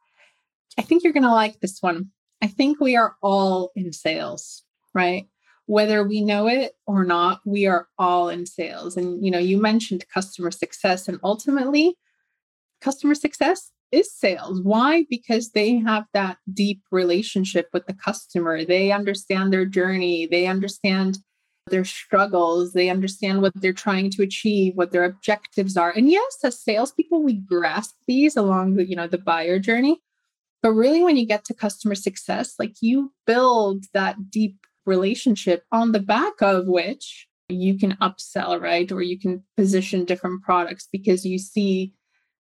[0.79, 2.11] I think you're going to like this one.
[2.41, 4.63] I think we are all in sales,
[4.95, 5.27] right?
[5.67, 8.97] Whether we know it or not, we are all in sales.
[8.97, 11.97] And you know, you mentioned customer success and ultimately
[12.81, 14.61] customer success is sales.
[14.63, 15.05] Why?
[15.09, 18.65] Because they have that deep relationship with the customer.
[18.65, 21.19] They understand their journey, they understand
[21.69, 25.91] their struggles, they understand what they're trying to achieve, what their objectives are.
[25.91, 30.01] And yes, as salespeople, we grasp these along the, you know, the buyer journey.
[30.63, 35.93] But really, when you get to customer success, like you build that deep relationship on
[35.93, 38.91] the back of which you can upsell, right?
[38.91, 41.93] Or you can position different products because you see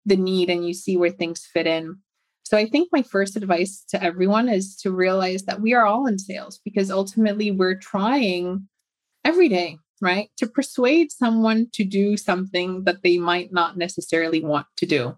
[0.04, 1.96] the need and you see where things fit in.
[2.44, 6.06] So I think my first advice to everyone is to realize that we are all
[6.06, 8.68] in sales because ultimately we're trying
[9.24, 10.28] every day, right?
[10.38, 15.16] To persuade someone to do something that they might not necessarily want to do.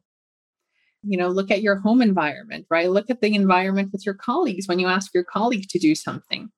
[1.02, 2.90] You know, look at your home environment, right?
[2.90, 6.50] Look at the environment with your colleagues when you ask your colleague to do something.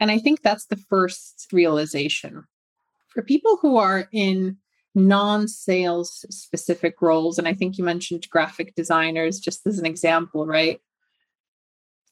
[0.00, 2.44] And I think that's the first realization.
[3.08, 4.58] For people who are in
[4.94, 10.46] non sales specific roles, and I think you mentioned graphic designers just as an example,
[10.46, 10.80] right?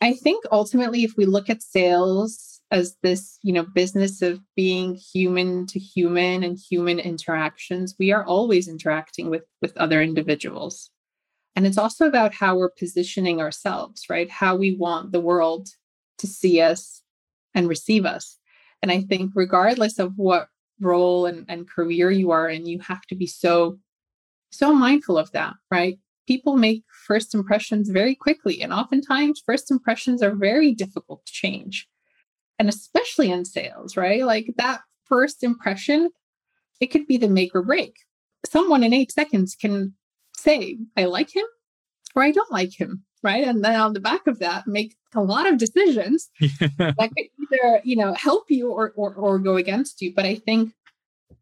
[0.01, 4.95] I think ultimately, if we look at sales as this you know business of being
[4.95, 10.91] human to human and human interactions we are always interacting with with other individuals
[11.55, 15.69] and it's also about how we're positioning ourselves right how we want the world
[16.19, 17.03] to see us
[17.55, 18.39] and receive us
[18.83, 20.49] and i think regardless of what
[20.81, 23.79] role and, and career you are in you have to be so
[24.51, 30.23] so mindful of that right people make first impressions very quickly and oftentimes first impressions
[30.23, 31.89] are very difficult to change
[32.59, 34.25] and especially in sales, right?
[34.25, 36.11] Like that first impression,
[36.81, 37.97] it could be the make or break.
[38.47, 39.95] Someone in eight seconds can
[40.37, 41.47] say, I like him
[42.15, 43.45] or I don't like him, right?
[43.45, 47.81] And then on the back of that, make a lot of decisions that could either,
[47.83, 50.13] you know, help you or, or, or go against you.
[50.15, 50.73] But I think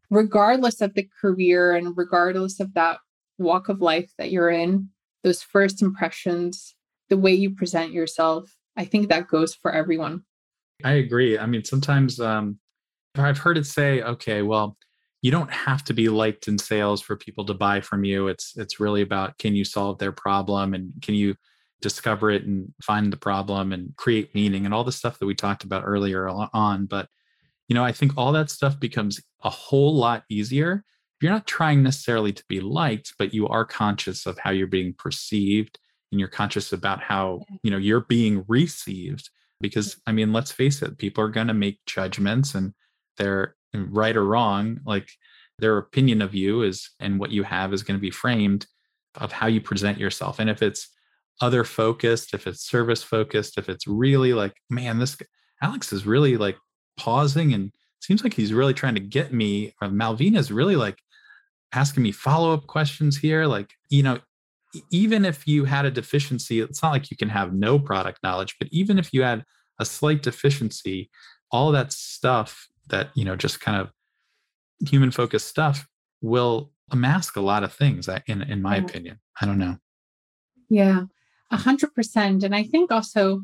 [0.09, 2.99] regardless of the career and regardless of that
[3.37, 4.89] walk of life that you're in,
[5.23, 6.75] those first impressions,
[7.09, 10.23] the way you present yourself, I think that goes for everyone.
[10.83, 11.37] I agree.
[11.37, 12.59] I mean, sometimes um,
[13.15, 14.77] I've heard it say, okay, well,
[15.21, 18.27] you don't have to be liked in sales for people to buy from you.
[18.27, 21.35] It's it's really about can you solve their problem and can you
[21.83, 25.35] discover it and find the problem and create meaning and all the stuff that we
[25.35, 26.85] talked about earlier on.
[26.85, 27.07] But
[27.67, 30.83] you know, I think all that stuff becomes a whole lot easier.
[31.15, 34.67] If you're not trying necessarily to be liked, but you are conscious of how you're
[34.67, 35.77] being perceived
[36.11, 40.83] and you're conscious about how you know you're being received because i mean let's face
[40.83, 42.73] it people are going to make judgments and
[43.17, 45.09] they're right or wrong like
[45.59, 48.67] their opinion of you is and what you have is going to be framed
[49.15, 50.39] of how you present yourself.
[50.39, 50.89] And if it's
[51.41, 55.17] other focused if it's service focused if it's really like man this
[55.61, 56.57] alex is really like
[56.97, 60.99] pausing and seems like he's really trying to get me or malvina is really like
[61.73, 64.19] asking me follow-up questions here like you know
[64.89, 68.55] even if you had a deficiency, it's not like you can have no product knowledge,
[68.59, 69.43] but even if you had
[69.79, 71.09] a slight deficiency,
[71.51, 73.91] all that stuff that, you know, just kind of
[74.89, 75.87] human focused stuff
[76.21, 78.83] will mask a lot of things in in my Yeah.
[78.83, 79.19] opinion.
[79.39, 79.77] I don't know.
[80.69, 81.03] Yeah,
[81.53, 82.43] a hundred percent.
[82.43, 83.43] And I think also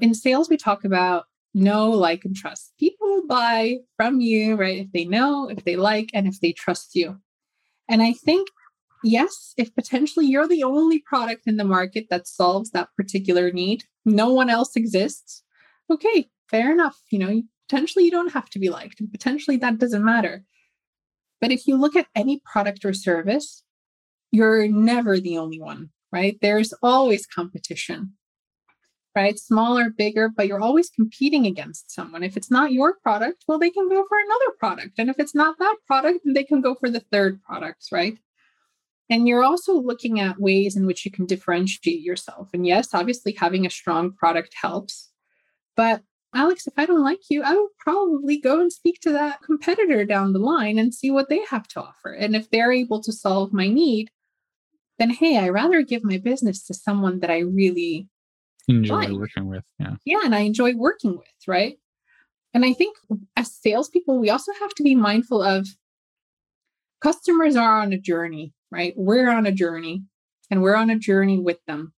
[0.00, 2.72] in sales, we talk about know, like, and trust.
[2.80, 4.78] People buy from you, right?
[4.78, 7.18] If they know, if they like, and if they trust you.
[7.88, 8.48] And I think,
[9.04, 13.84] yes, if potentially you're the only product in the market that solves that particular need,
[14.06, 15.42] no one else exists.
[15.90, 16.98] Okay, fair enough.
[17.10, 20.44] You know, potentially you don't have to be liked, and potentially that doesn't matter.
[21.40, 23.62] But if you look at any product or service,
[24.30, 26.38] you're never the only one, right?
[26.40, 28.12] There's always competition,
[29.16, 29.38] right?
[29.38, 32.22] Smaller, bigger, but you're always competing against someone.
[32.22, 34.98] If it's not your product, well, they can go for another product.
[34.98, 38.18] And if it's not that product, they can go for the third products, right?
[39.10, 42.50] And you're also looking at ways in which you can differentiate yourself.
[42.54, 45.10] And yes, obviously having a strong product helps.
[45.76, 46.02] But
[46.34, 50.06] Alex, if I don't like you, I would probably go and speak to that competitor
[50.06, 52.12] down the line and see what they have to offer.
[52.12, 54.10] And if they're able to solve my need,
[55.02, 58.08] then hey, I rather give my business to someone that I really
[58.68, 59.10] Enjoy Like.
[59.10, 59.64] working with.
[59.80, 59.96] Yeah.
[60.04, 61.76] yeah, and I enjoy working with, right?
[62.54, 62.96] And I think
[63.36, 65.66] as salespeople, we also have to be mindful of
[67.00, 68.94] customers are on a journey, right?
[68.96, 70.04] We're on a journey
[70.50, 71.92] and we're on a journey with them,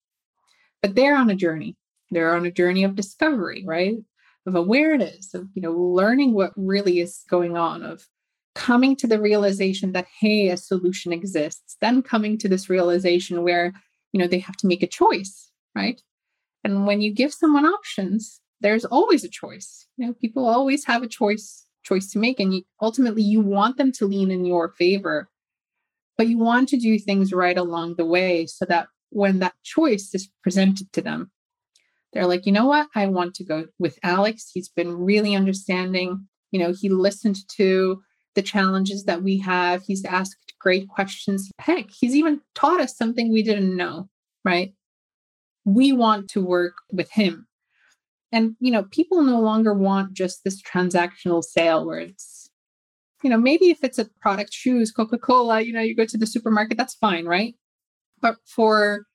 [0.81, 1.77] but they're on a journey.
[2.13, 3.97] They're on a journey of discovery, right?
[4.47, 8.07] Of awareness, of, you know, learning what really is going on, of
[8.55, 13.73] coming to the realization that, hey, a solution exists, then coming to this realization where,
[14.13, 16.01] you know, they have to make a choice, right?
[16.65, 19.87] And when you give someone options, there's always a choice.
[19.97, 23.77] You know, people always have a choice choice to make, and you, ultimately you want
[23.77, 25.29] them to lean in your favor,
[26.17, 30.15] but you want to do things right along the way so that when that choice
[30.15, 31.31] is presented to them,
[32.13, 34.51] they're like, you know what, I want to go with Alex.
[34.53, 36.29] He's been really understanding.
[36.51, 38.03] You know, he listened to
[38.35, 39.83] the challenges that we have.
[39.83, 41.51] He's asked great questions.
[41.59, 44.09] Heck, he's even taught us something we didn't know,
[44.45, 44.75] right?
[45.65, 47.47] we want to work with him
[48.31, 52.49] and you know people no longer want just this transactional sale where it's
[53.23, 56.27] you know maybe if it's a product shoes coca-cola you know you go to the
[56.27, 57.55] supermarket that's fine right
[58.21, 59.07] but for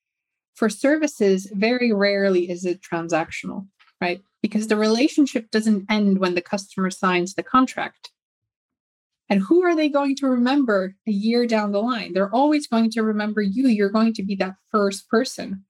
[0.55, 3.67] for services very rarely is it transactional
[3.99, 8.11] right because the relationship doesn't end when the customer signs the contract
[9.29, 12.89] and who are they going to remember a year down the line they're always going
[12.91, 15.63] to remember you you're going to be that first person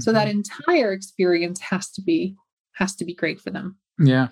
[0.00, 0.32] so that Mhm.
[0.32, 2.36] entire experience has to be
[2.72, 4.28] has to be great for them Yeah.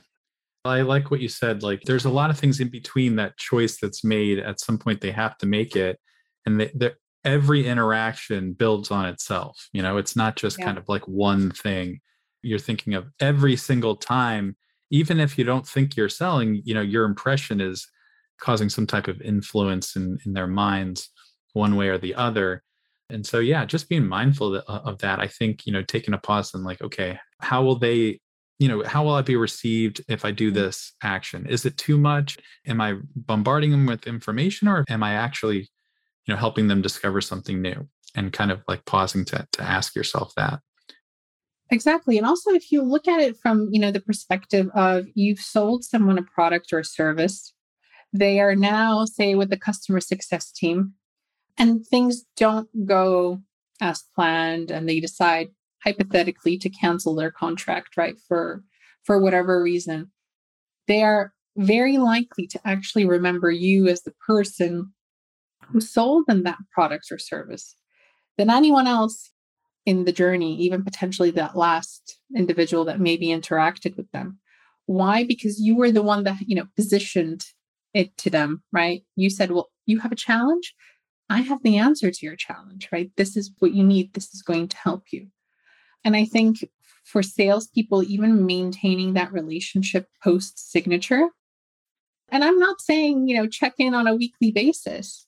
[0.65, 1.65] I like what you said.
[1.65, 4.39] Like, there's a lot of things in between that choice that's made.
[4.39, 5.99] At some point, they have to make it,
[6.47, 6.93] and they, they,
[7.25, 9.69] every interaction builds on itself.
[9.73, 10.67] You know, it's not just Yeah.
[10.67, 11.99] kind of like one thing.
[12.43, 14.57] You're thinking of every single time,
[14.91, 16.63] even if you don't think you're selling.
[16.65, 17.89] You know, your impression is
[18.41, 21.11] causing some type of influence in in their minds,
[21.53, 22.63] one way or the other.
[23.11, 25.21] And so, yeah, just being mindful of, uh, of that.
[25.21, 28.21] I think you know, taking a pause and like, okay, how will they
[28.63, 31.99] you know how will i be received if i do this action is it too
[31.99, 36.81] much am i bombarding them with information or am i actually you know helping them
[36.81, 40.61] discover something new and kind of like pausing to, to ask yourself that
[41.71, 45.41] exactly and also if you look at it from you know the perspective of you've
[45.41, 47.53] sold someone a product or a service
[48.13, 50.95] they are now say with the customer success team
[51.59, 53.41] and things don't go
[53.81, 55.49] as planned and they decide
[55.85, 58.63] hypothetically to cancel their contract right for
[59.05, 60.11] for whatever reason
[60.87, 64.93] they are very likely to actually remember you as the person
[65.69, 67.77] who sold them that product or service
[68.39, 69.31] than anyone else
[69.85, 74.39] in the journey even potentially that last individual that maybe interacted with them.
[74.87, 75.25] Why?
[75.25, 77.45] Because you were the one that you know positioned
[77.95, 79.03] it to them right?
[79.17, 80.75] You said well you have a challenge?
[81.29, 83.11] I have the answer to your challenge right?
[83.17, 84.15] This is what you need.
[84.15, 85.29] This is going to help you.
[86.05, 86.69] And I think
[87.05, 91.29] for salespeople, even maintaining that relationship post signature,
[92.29, 95.27] and I'm not saying, you know, check in on a weekly basis,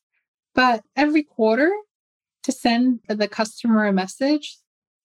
[0.55, 1.71] but every quarter
[2.45, 4.59] to send the customer a message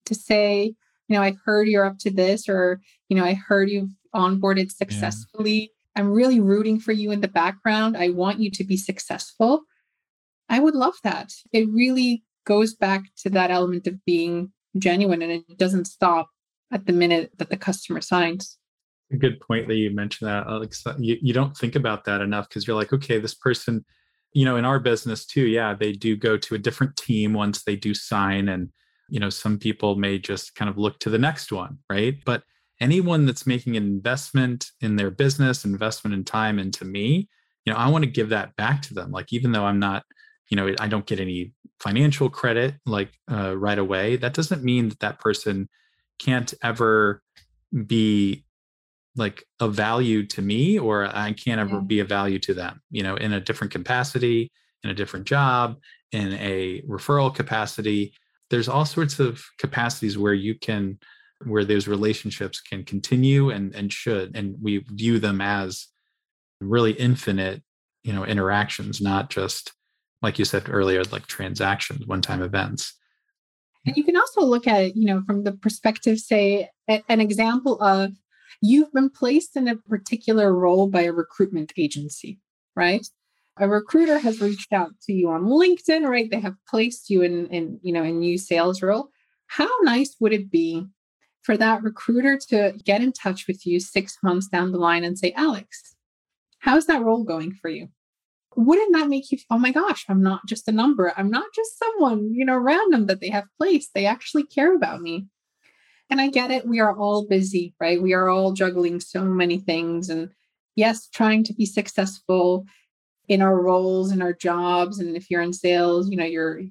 [0.05, 0.75] to say,
[1.07, 4.71] you know, I heard you're up to this, or, you know, I heard you've onboarded
[4.71, 5.71] successfully.
[5.95, 7.97] I'm really rooting for you in the background.
[7.97, 9.63] I want you to be successful.
[10.47, 11.31] I would love that.
[11.51, 16.29] It really goes back to that element of being genuine and it doesn't stop
[16.71, 18.57] at the minute that the customer signs.
[19.11, 22.47] a good point that you mentioned that alex you, you don't think about that enough
[22.47, 23.83] because you're like okay this person
[24.33, 27.63] you know in our business too yeah they do go to a different team once
[27.63, 28.69] they do sign and
[29.09, 32.43] you know some people may just kind of look to the next one right but
[32.81, 37.27] anyone that's making an investment in their business investment in time into me
[37.65, 39.11] you know i want to give that back to them.
[39.11, 40.03] Like even though i'm not
[40.49, 44.89] you know i don't get any financial credit like uh, right away that doesn't mean
[44.89, 45.69] that that person
[46.17, 47.21] can't ever
[47.85, 48.43] be
[49.15, 53.03] like a value to me or i can't ever be a value to them you
[53.03, 54.51] know in a different capacity
[54.83, 55.77] in a different job
[56.11, 58.13] in a referral capacity.
[58.49, 60.99] There's all sorts of capacities where you can
[61.45, 65.87] where those relationships can continue and and should and we view them as
[66.59, 67.61] really infinite
[68.03, 69.73] you know interactions not just
[70.21, 72.93] like you said earlier like transactions one time events.
[73.85, 77.81] And you can also look at it you know from the perspective say an example
[77.81, 78.11] of
[78.61, 82.39] you've been placed in a particular role by a recruitment agency
[82.75, 83.05] right?
[83.61, 86.29] A recruiter has reached out to you on linkedin right?
[86.29, 89.09] They have placed you in in you know a new sales role.
[89.47, 90.85] How nice would it be
[91.41, 95.17] for that recruiter to get in touch with you six months down the line and
[95.17, 95.95] say, Alex,
[96.59, 97.89] how's that role going for you?
[98.55, 101.13] Wouldn't that make you, oh my gosh, I'm not just a number.
[101.15, 103.93] I'm not just someone, you know, random that they have placed.
[103.93, 105.27] They actually care about me.
[106.09, 106.67] And I get it.
[106.67, 108.01] We are all busy, right?
[108.01, 110.09] We are all juggling so many things.
[110.09, 110.31] And
[110.75, 112.65] yes, trying to be successful
[113.27, 114.99] in our roles and our jobs.
[114.99, 116.61] And if you're in sales, you know, you're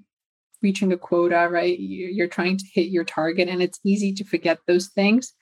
[0.62, 1.78] reaching a quota, right?
[1.78, 5.32] You're trying to hit your target, and it's easy to forget those things.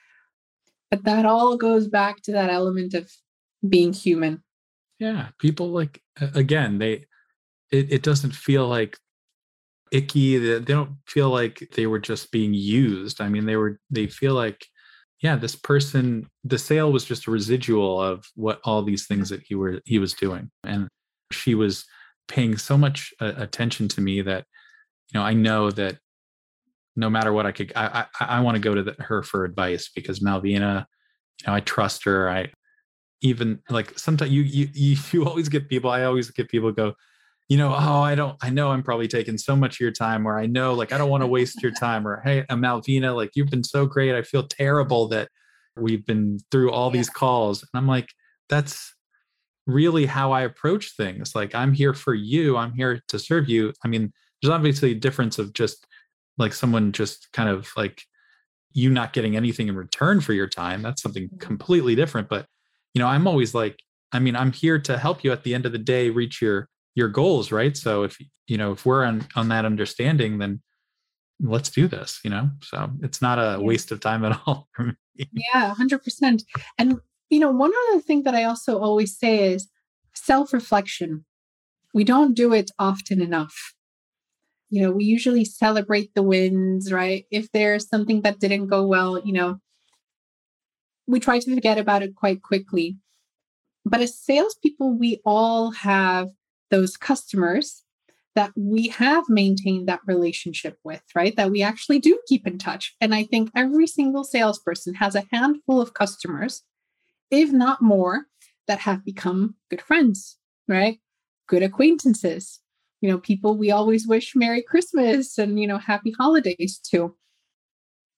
[0.90, 3.10] But that all goes back to that element of
[3.68, 4.42] being human.
[4.98, 5.28] Yeah.
[5.38, 7.06] People like, again, they,
[7.72, 8.96] it, it doesn't feel like
[9.90, 10.38] icky.
[10.38, 13.20] They don't feel like they were just being used.
[13.20, 14.64] I mean, they were, they feel like,
[15.20, 19.42] yeah, this person, the sale was just a residual of what all these things that
[19.42, 20.50] he were, he was doing.
[20.64, 20.88] And
[21.32, 21.84] she was
[22.28, 24.44] paying so much uh, attention to me that
[25.12, 25.98] you know, I know that
[26.96, 29.44] no matter what I could, I I, I want to go to the, her for
[29.44, 32.28] advice because Malvina, you know, I trust her.
[32.28, 32.50] I
[33.22, 35.90] even like sometimes you you you you always get people.
[35.90, 36.94] I always get people go,
[37.48, 40.26] you know, oh, I don't, I know I'm probably taking so much of your time,
[40.26, 43.14] or I know like I don't want to waste your time, or hey, I'm Malvina,
[43.14, 44.14] like you've been so great.
[44.14, 45.28] I feel terrible that
[45.76, 46.98] we've been through all yeah.
[46.98, 47.62] these calls.
[47.62, 48.08] And I'm like,
[48.48, 48.94] that's
[49.66, 51.34] really how I approach things.
[51.34, 52.56] Like I'm here for you.
[52.56, 53.72] I'm here to serve you.
[53.84, 55.86] I mean, there's obviously a difference of just
[56.38, 58.02] like someone just kind of like
[58.72, 61.38] you not getting anything in return for your time that's something mm-hmm.
[61.38, 62.46] completely different but
[62.94, 63.80] you know i'm always like
[64.12, 66.68] i mean i'm here to help you at the end of the day reach your
[66.94, 67.76] your goals right?
[67.76, 68.16] So if
[68.46, 70.62] you know if we're on on that understanding then
[71.40, 72.50] let's do this you know?
[72.62, 74.68] So it's not a waste of time at all
[75.14, 76.42] yeah 100%
[76.78, 79.68] and you know one other thing that i also always say is
[80.16, 81.24] self-reflection.
[81.94, 83.74] We don't do it often enough
[84.68, 87.24] you know, we usually celebrate the wins, right?
[87.30, 89.60] If there's something that didn't go well, you know,
[91.06, 92.98] we try to forget about it quite quickly.
[93.84, 96.30] But as salespeople, we all have
[96.70, 97.84] those customers
[98.34, 101.34] that we have maintained that relationship with, right?
[101.36, 102.94] That we actually do keep in touch.
[103.00, 106.62] And I think every single salesperson has a handful of customers,
[107.30, 108.26] if not more,
[108.66, 110.36] that have become good friends,
[110.68, 110.98] right?
[111.46, 112.60] Good acquaintances
[113.00, 117.14] you know, people we always wish Merry Christmas and, you know, happy holidays to.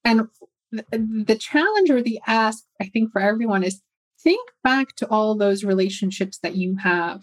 [0.05, 0.29] And
[0.71, 3.83] the challenge or the ask, I think, for everyone is
[4.21, 7.23] think back to all those relationships that you have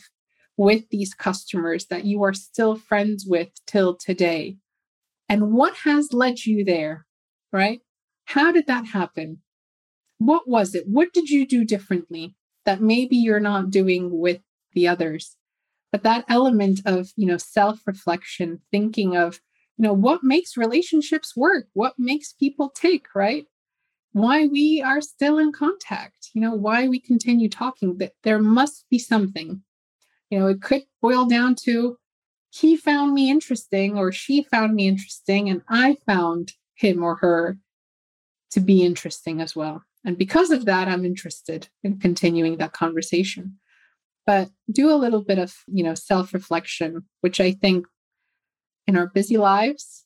[0.58, 4.58] with these customers that you are still friends with till today.
[5.28, 7.06] And what has led you there,
[7.51, 7.82] right?
[8.26, 9.41] How did that happen?
[10.18, 10.86] What was it?
[10.88, 12.36] What did you do differently
[12.66, 14.41] that maybe you're not doing with
[14.74, 15.36] the others?
[15.91, 19.39] But that element of you know self-reflection thinking of
[19.77, 23.45] you know what makes relationships work what makes people tick right?
[24.13, 28.86] Why we are still in contact you know why we continue talking that there must
[28.89, 29.61] be something.
[30.29, 31.97] You know it could boil down to
[32.49, 37.57] he found me interesting or she found me interesting and i found him or her
[38.51, 39.83] to be interesting as well.
[40.05, 43.57] And because of that i'm interested in continuing that conversation
[44.26, 47.86] but do a little bit of, you know, self-reflection, which I think
[48.88, 50.05] in our busy lives,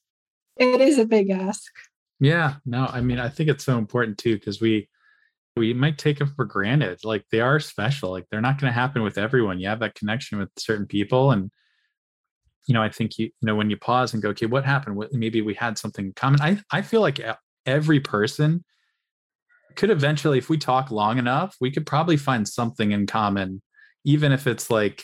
[0.58, 1.72] it is a big ask.
[2.20, 4.90] Yeah, no, I mean, I think it's so important too because we
[5.56, 7.00] we might take them for granted.
[7.04, 8.12] Like they are special.
[8.12, 9.60] Like they're not going to happen with everyone.
[9.60, 11.50] You have that connection with certain people, and
[12.68, 14.96] you know, I think you you know when you pause and go, okay, what happened?
[14.96, 16.42] What, maybe we had something in common.
[16.42, 17.22] I I feel like
[17.66, 18.64] every person
[19.76, 23.62] could eventually, if we talk long enough, we could probably find something in common
[24.06, 25.04] even if it's like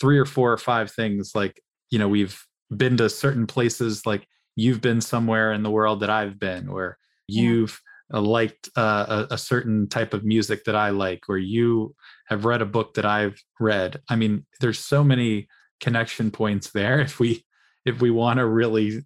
[0.00, 2.44] three or four or five things like you know we've
[2.76, 6.98] been to certain places like you've been somewhere in the world that i've been or
[7.26, 7.80] you've
[8.12, 8.20] yeah.
[8.20, 11.94] liked uh, a, a, certain type of music that i like or you
[12.26, 15.48] have read a book that i've read i mean there's so many
[15.80, 17.44] connection points there if we
[17.84, 19.02] if we want to really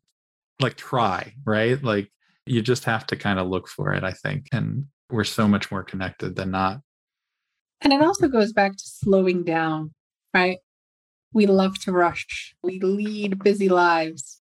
[0.61, 1.82] like try, right?
[1.82, 2.11] Like
[2.46, 4.46] you just have to kind of look for it, I think.
[4.53, 6.80] And we're so much more connected than not.
[7.82, 9.92] And it also goes back to slowing down,
[10.32, 10.58] right?
[11.32, 12.54] We love to rush.
[12.62, 14.40] We lead busy lives.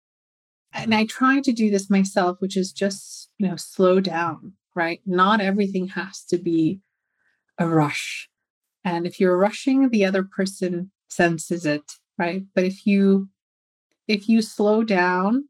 [0.74, 5.02] And I try to do this myself, which is just, you know, slow down, right?
[5.06, 6.82] Not everything has to be
[7.58, 8.30] a rush.
[8.84, 11.84] And if you're rushing, the other person senses it,
[12.18, 12.44] right?
[12.56, 13.30] But if you
[14.08, 15.50] if you slow down,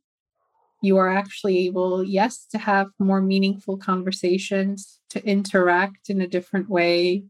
[0.81, 6.69] you are actually able, yes, to have more meaningful conversations, to interact in a different
[6.69, 7.25] way,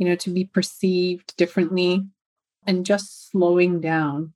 [0.00, 2.04] you know, to be perceived differently.
[2.66, 4.34] And just slowing down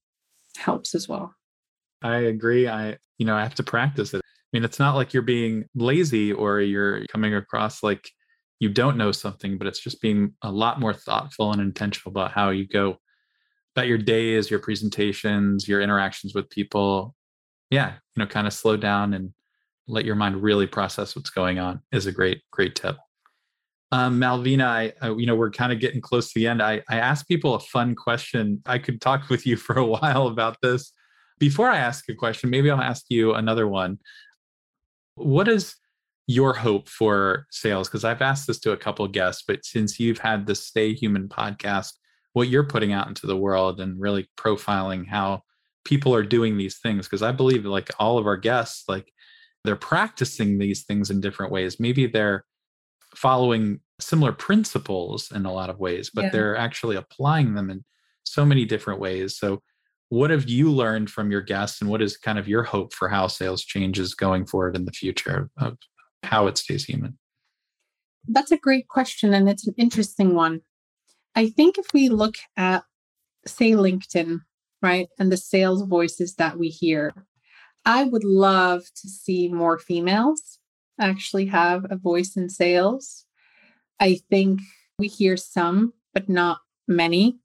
[0.56, 1.34] helps as well.
[2.02, 2.68] I agree.
[2.68, 4.22] I, you know, I have to practice it.
[4.24, 8.08] I mean, it's not like you're being lazy or you're coming across like
[8.60, 12.32] you don't know something, but it's just being a lot more thoughtful and intentional about
[12.32, 12.96] how you go
[13.74, 17.14] about your days, your presentations, your interactions with people.
[17.70, 19.34] Yeah, you know, kind of slow down and
[19.86, 22.96] let your mind really process what's going on is a great, great tip.
[23.94, 26.60] Um, Malvina, I, I, you know, we're kind of getting close to the end.
[26.60, 28.60] I, I asked people a fun question.
[28.66, 30.92] I could talk with you for a while about this.
[31.38, 34.00] Before I ask a question, maybe I'll ask you another one.
[35.14, 35.76] What is
[36.26, 37.88] your hope for sales?
[37.88, 41.28] Because I've asked this to a couple guests, but since you've had the Stay Human
[41.28, 41.92] podcast,
[42.32, 45.42] what you're putting out into the world and really profiling how
[45.84, 49.12] people are doing these things, because I believe like all of our guests, like
[49.62, 51.78] they're practicing these things in different ways.
[51.78, 52.44] Maybe they're
[53.14, 56.30] following similar principles in a lot of ways, but yeah.
[56.30, 57.84] they're actually applying them in
[58.24, 59.36] so many different ways.
[59.36, 59.62] So,
[60.10, 63.08] what have you learned from your guests, and what is kind of your hope for
[63.08, 65.78] how sales changes going forward in the future of
[66.22, 67.18] how it stays human?
[68.28, 70.60] That's a great question, and it's an interesting one.
[71.34, 72.84] I think if we look at,
[73.46, 74.40] say, LinkedIn,
[74.82, 77.12] right, and the sales voices that we hear,
[77.84, 80.58] I would love to see more females
[81.00, 83.26] actually have a voice in sales.
[84.00, 84.60] I think
[84.98, 87.38] we hear some, but not many.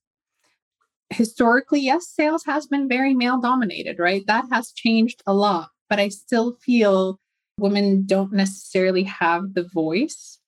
[1.09, 4.25] Historically, yes, sales has been very male dominated, right?
[4.27, 7.19] That has changed a lot, but I still feel
[7.59, 10.39] women don't necessarily have the voice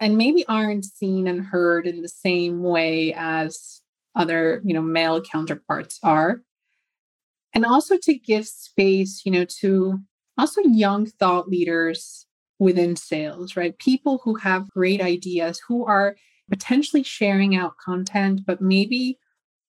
[0.00, 3.80] and maybe aren't seen and heard in the same way as
[4.14, 6.42] other, you know, male counterparts are.
[7.54, 10.00] And also to give space, you know, to
[10.36, 12.25] also young thought leaders
[12.58, 13.78] within sales, right?
[13.78, 16.16] People who have great ideas, who are
[16.50, 19.18] potentially sharing out content, but maybe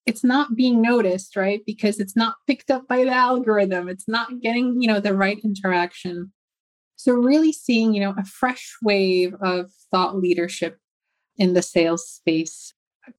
[0.06, 1.60] it's not being noticed, right?
[1.66, 3.88] Because it's not picked up by the algorithm.
[3.88, 6.32] It's not getting, you know, the right interaction.
[6.96, 10.78] So really seeing, you know, a fresh wave of thought leadership
[11.36, 12.72] in the sales space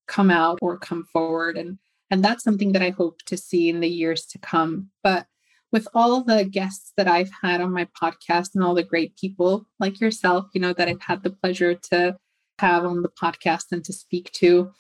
[0.08, 1.78] come out or come forward and
[2.12, 4.90] and that's something that I hope to see in the years to come.
[5.04, 5.28] But
[5.72, 9.68] with all the guests that I've had on my podcast and all the great people
[9.80, 12.18] like yourself, you know, that I've had the pleasure to
[12.60, 14.72] have on the podcast and to speak to,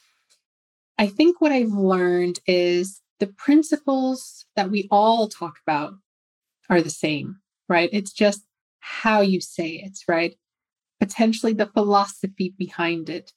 [0.97, 5.93] I think what I've learned is the principles that we all talk about
[6.69, 7.89] are the same, right?
[7.93, 8.41] It's just
[8.79, 10.35] how you say it, right?
[10.99, 13.31] Potentially the philosophy behind it.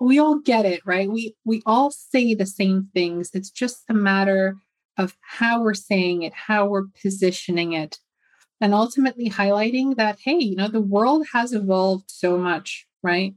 [0.00, 1.10] We all get it, right?
[1.10, 3.30] We we all say the same things.
[3.34, 4.56] It's just a matter
[4.98, 7.98] of how we're saying it, how we're positioning it,
[8.60, 13.34] and ultimately highlighting that, hey, you know, the world has evolved so much, right?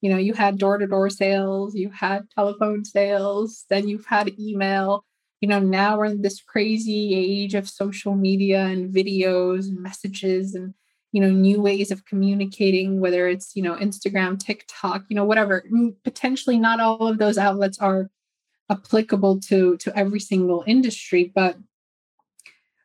[0.00, 4.38] You know, you had door to door sales, you had telephone sales, then you've had
[4.38, 5.04] email.
[5.40, 10.54] You know, now we're in this crazy age of social media and videos and messages
[10.54, 10.74] and,
[11.12, 15.64] you know, new ways of communicating, whether it's, you know, Instagram, TikTok, you know, whatever.
[15.72, 18.10] Mm, potentially not all of those outlets are
[18.70, 21.56] applicable to to every single industry but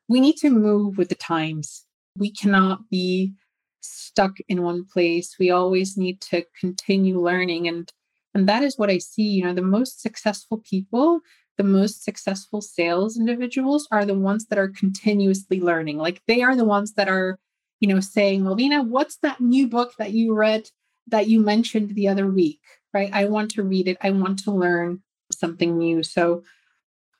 [0.07, 1.85] we need to move with the times.
[2.17, 3.33] We cannot be
[3.81, 5.35] stuck in one place.
[5.39, 7.89] We always need to continue learning and
[8.35, 9.23] and that is what i see.
[9.23, 11.21] You know the most successful people
[11.57, 15.97] the most successful sales individuals are the ones that are continuously learning.
[15.97, 17.39] Like they are the ones that are
[17.79, 20.69] you know saying Malvina what's that new book that you read
[21.07, 22.61] that you mentioned the other week?
[22.93, 23.09] Right?
[23.11, 23.97] I want to read it.
[24.01, 25.01] I want to learn
[25.31, 26.03] something new.
[26.03, 26.43] So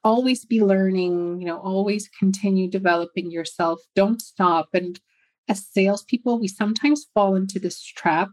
[0.03, 3.81] always be learning, you know, always continue developing yourself.
[3.95, 4.69] Don't stop.
[4.73, 4.99] And
[5.47, 8.29] as salespeople, we sometimes fall into this trap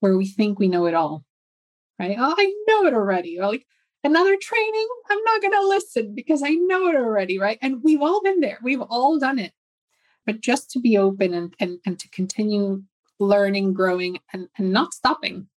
[0.00, 1.24] where we think we know it all.
[1.98, 2.16] Right.
[2.18, 3.38] Oh, I know it already.
[3.38, 3.66] Or like
[4.02, 7.38] another training, I'm not going to listen because I know it already.
[7.38, 7.58] Right.
[7.62, 8.58] And we've all been there.
[8.62, 9.52] We've all done it.
[10.26, 12.82] But just to be open and, and, and to continue
[13.20, 15.48] learning, growing, and, and not stopping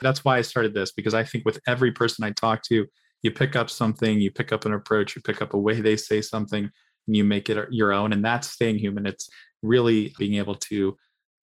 [0.00, 2.86] that's why I started this because I think with every person I talk to,
[3.22, 5.96] you pick up something, you pick up an approach, you pick up a way they
[5.96, 6.70] say something,
[7.06, 8.12] and you make it your own.
[8.12, 9.06] And that's staying human.
[9.06, 9.28] It's
[9.62, 10.96] really being able to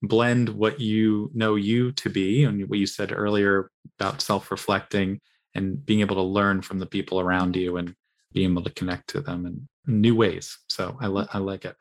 [0.03, 5.19] blend what you know you to be and what you said earlier about self-reflecting
[5.53, 7.93] and being able to learn from the people around you and
[8.33, 11.75] being able to connect to them in new ways so i, li- I like it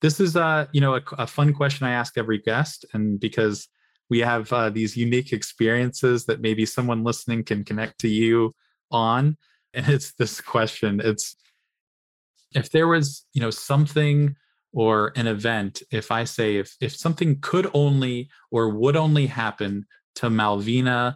[0.00, 3.68] this is uh you know a, a, fun question i ask every guest and because
[4.12, 8.52] we have uh, these unique experiences that maybe someone listening can connect to you
[8.90, 9.38] on.
[9.74, 11.34] And it's this question it's
[12.54, 14.36] if there was you know something
[14.74, 19.86] or an event if i say if if something could only or would only happen
[20.16, 21.14] to malvina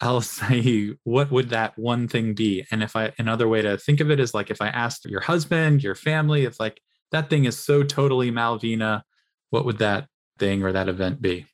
[0.00, 2.64] i'll say what would that one thing be?
[2.70, 5.20] And if i another way to think of it is like if i asked your
[5.20, 6.80] husband your family it's like
[7.10, 9.02] that thing is so totally malvina
[9.50, 10.08] what would that
[10.38, 11.44] thing or that event be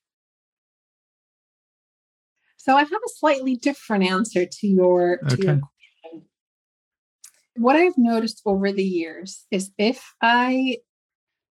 [2.68, 6.22] so i have a slightly different answer to your to your question
[7.56, 10.76] what i've noticed over the years is if i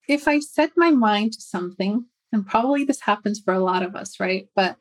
[0.09, 3.95] if I set my mind to something, and probably this happens for a lot of
[3.95, 4.49] us, right?
[4.55, 4.77] But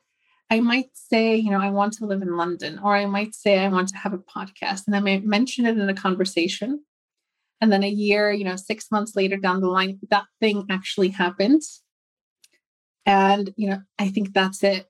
[0.50, 3.58] I might say, you know, I want to live in London, or I might say
[3.58, 6.84] I want to have a podcast, and I might mention it in a conversation.
[7.60, 11.08] And then a year, you know, six months later down the line, that thing actually
[11.08, 11.82] happens.
[13.06, 14.86] And, you know, I think that's it.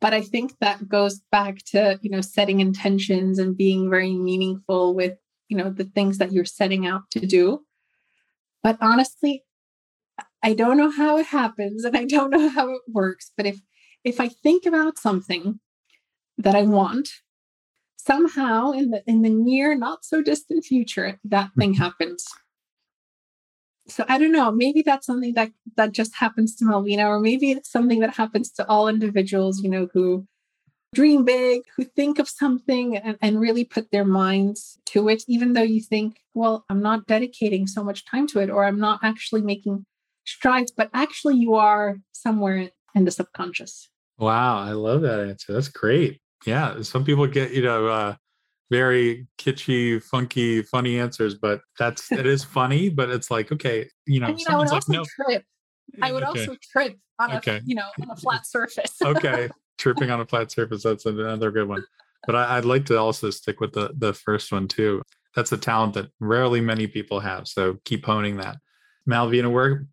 [0.00, 4.94] But I think that goes back to, you know, setting intentions and being very meaningful
[4.94, 5.18] with,
[5.48, 7.64] you know, the things that you're setting out to do.
[8.62, 9.44] But honestly,
[10.42, 13.60] I don't know how it happens and I don't know how it works, but if
[14.04, 15.58] if I think about something
[16.38, 17.10] that I want,
[17.96, 21.82] somehow in the in the near not so distant future that thing mm-hmm.
[21.82, 22.26] happens.
[23.88, 27.52] So I don't know, maybe that's something that that just happens to Malvina or maybe
[27.52, 30.26] it's something that happens to all individuals, you know, who
[30.94, 35.52] dream big, who think of something and, and really put their minds to it, even
[35.52, 39.00] though you think, well, I'm not dedicating so much time to it, or I'm not
[39.02, 39.84] actually making
[40.26, 43.88] strides, but actually you are somewhere in the subconscious.
[44.18, 45.52] Wow, I love that answer.
[45.52, 46.20] That's great.
[46.46, 48.14] Yeah, some people get, you know, uh,
[48.70, 54.20] very kitschy, funky, funny answers, but that's it is funny, but it's like, okay, you
[54.20, 55.04] know, I mean, I would also like, no.
[55.24, 55.44] trip.
[56.02, 56.40] I would okay.
[56.40, 57.56] also trip on okay.
[57.56, 58.96] a you know on a flat surface.
[59.02, 59.48] okay.
[59.78, 61.84] Tripping on a flat surface, that's another good one.
[62.26, 65.02] But I, I'd like to also stick with the the first one too.
[65.36, 67.46] That's a talent that rarely many people have.
[67.46, 68.56] So keep honing that.
[69.08, 69.86] Malvina, where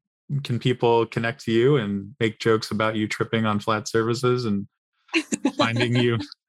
[0.44, 4.68] can people connect to you and make jokes about you tripping on flat surfaces and
[5.56, 6.18] finding you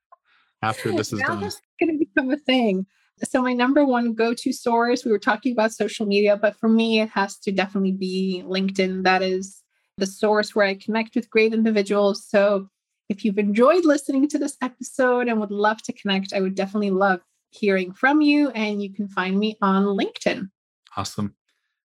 [0.68, 1.40] after this is now done?
[1.40, 2.86] This is going to become a thing.
[3.24, 7.00] So my number one go-to source, we were talking about social media, but for me,
[7.00, 9.04] it has to definitely be LinkedIn.
[9.04, 9.62] That is
[9.96, 12.26] the source where I connect with great individuals.
[12.28, 12.68] So
[13.08, 16.90] if you've enjoyed listening to this episode and would love to connect, I would definitely
[16.90, 18.50] love hearing from you.
[18.50, 20.50] And you can find me on LinkedIn.
[20.96, 21.34] Awesome.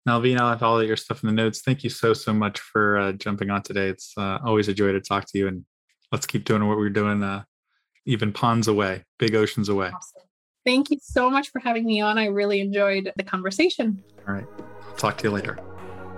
[0.09, 1.61] Malvina, I'll have all your stuff in the notes.
[1.61, 3.89] Thank you so, so much for uh, jumping on today.
[3.89, 5.49] It's uh, always a joy to talk to you.
[5.49, 5.67] And
[6.11, 7.43] let's keep doing what we're doing, uh,
[8.09, 9.91] even ponds away, big oceans away.
[9.95, 10.23] Awesome.
[10.65, 12.19] Thank you so much for having me on.
[12.19, 14.03] I really enjoyed the conversation.
[14.27, 14.47] All right.
[14.89, 15.59] I'll talk to you later.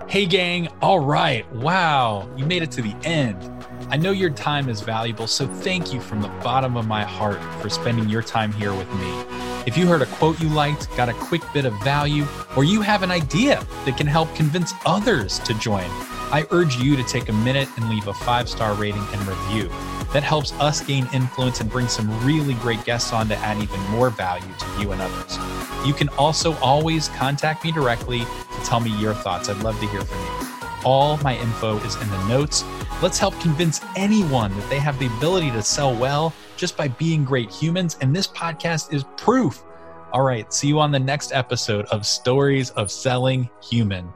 [0.07, 0.67] Hey, gang.
[0.81, 1.49] All right.
[1.53, 2.29] Wow.
[2.37, 3.37] You made it to the end.
[3.89, 7.41] I know your time is valuable, so thank you from the bottom of my heart
[7.61, 9.23] for spending your time here with me.
[9.65, 12.25] If you heard a quote you liked, got a quick bit of value,
[12.55, 15.89] or you have an idea that can help convince others to join,
[16.31, 19.69] I urge you to take a minute and leave a five star rating and review.
[20.13, 23.79] That helps us gain influence and bring some really great guests on to add even
[23.91, 25.37] more value to you and others.
[25.87, 29.47] You can also always contact me directly to tell me your thoughts.
[29.49, 30.57] I'd love to hear from you.
[30.83, 32.63] All my info is in the notes.
[33.01, 37.23] Let's help convince anyone that they have the ability to sell well just by being
[37.23, 37.97] great humans.
[38.01, 39.63] And this podcast is proof.
[40.11, 44.11] All right, see you on the next episode of Stories of Selling Human.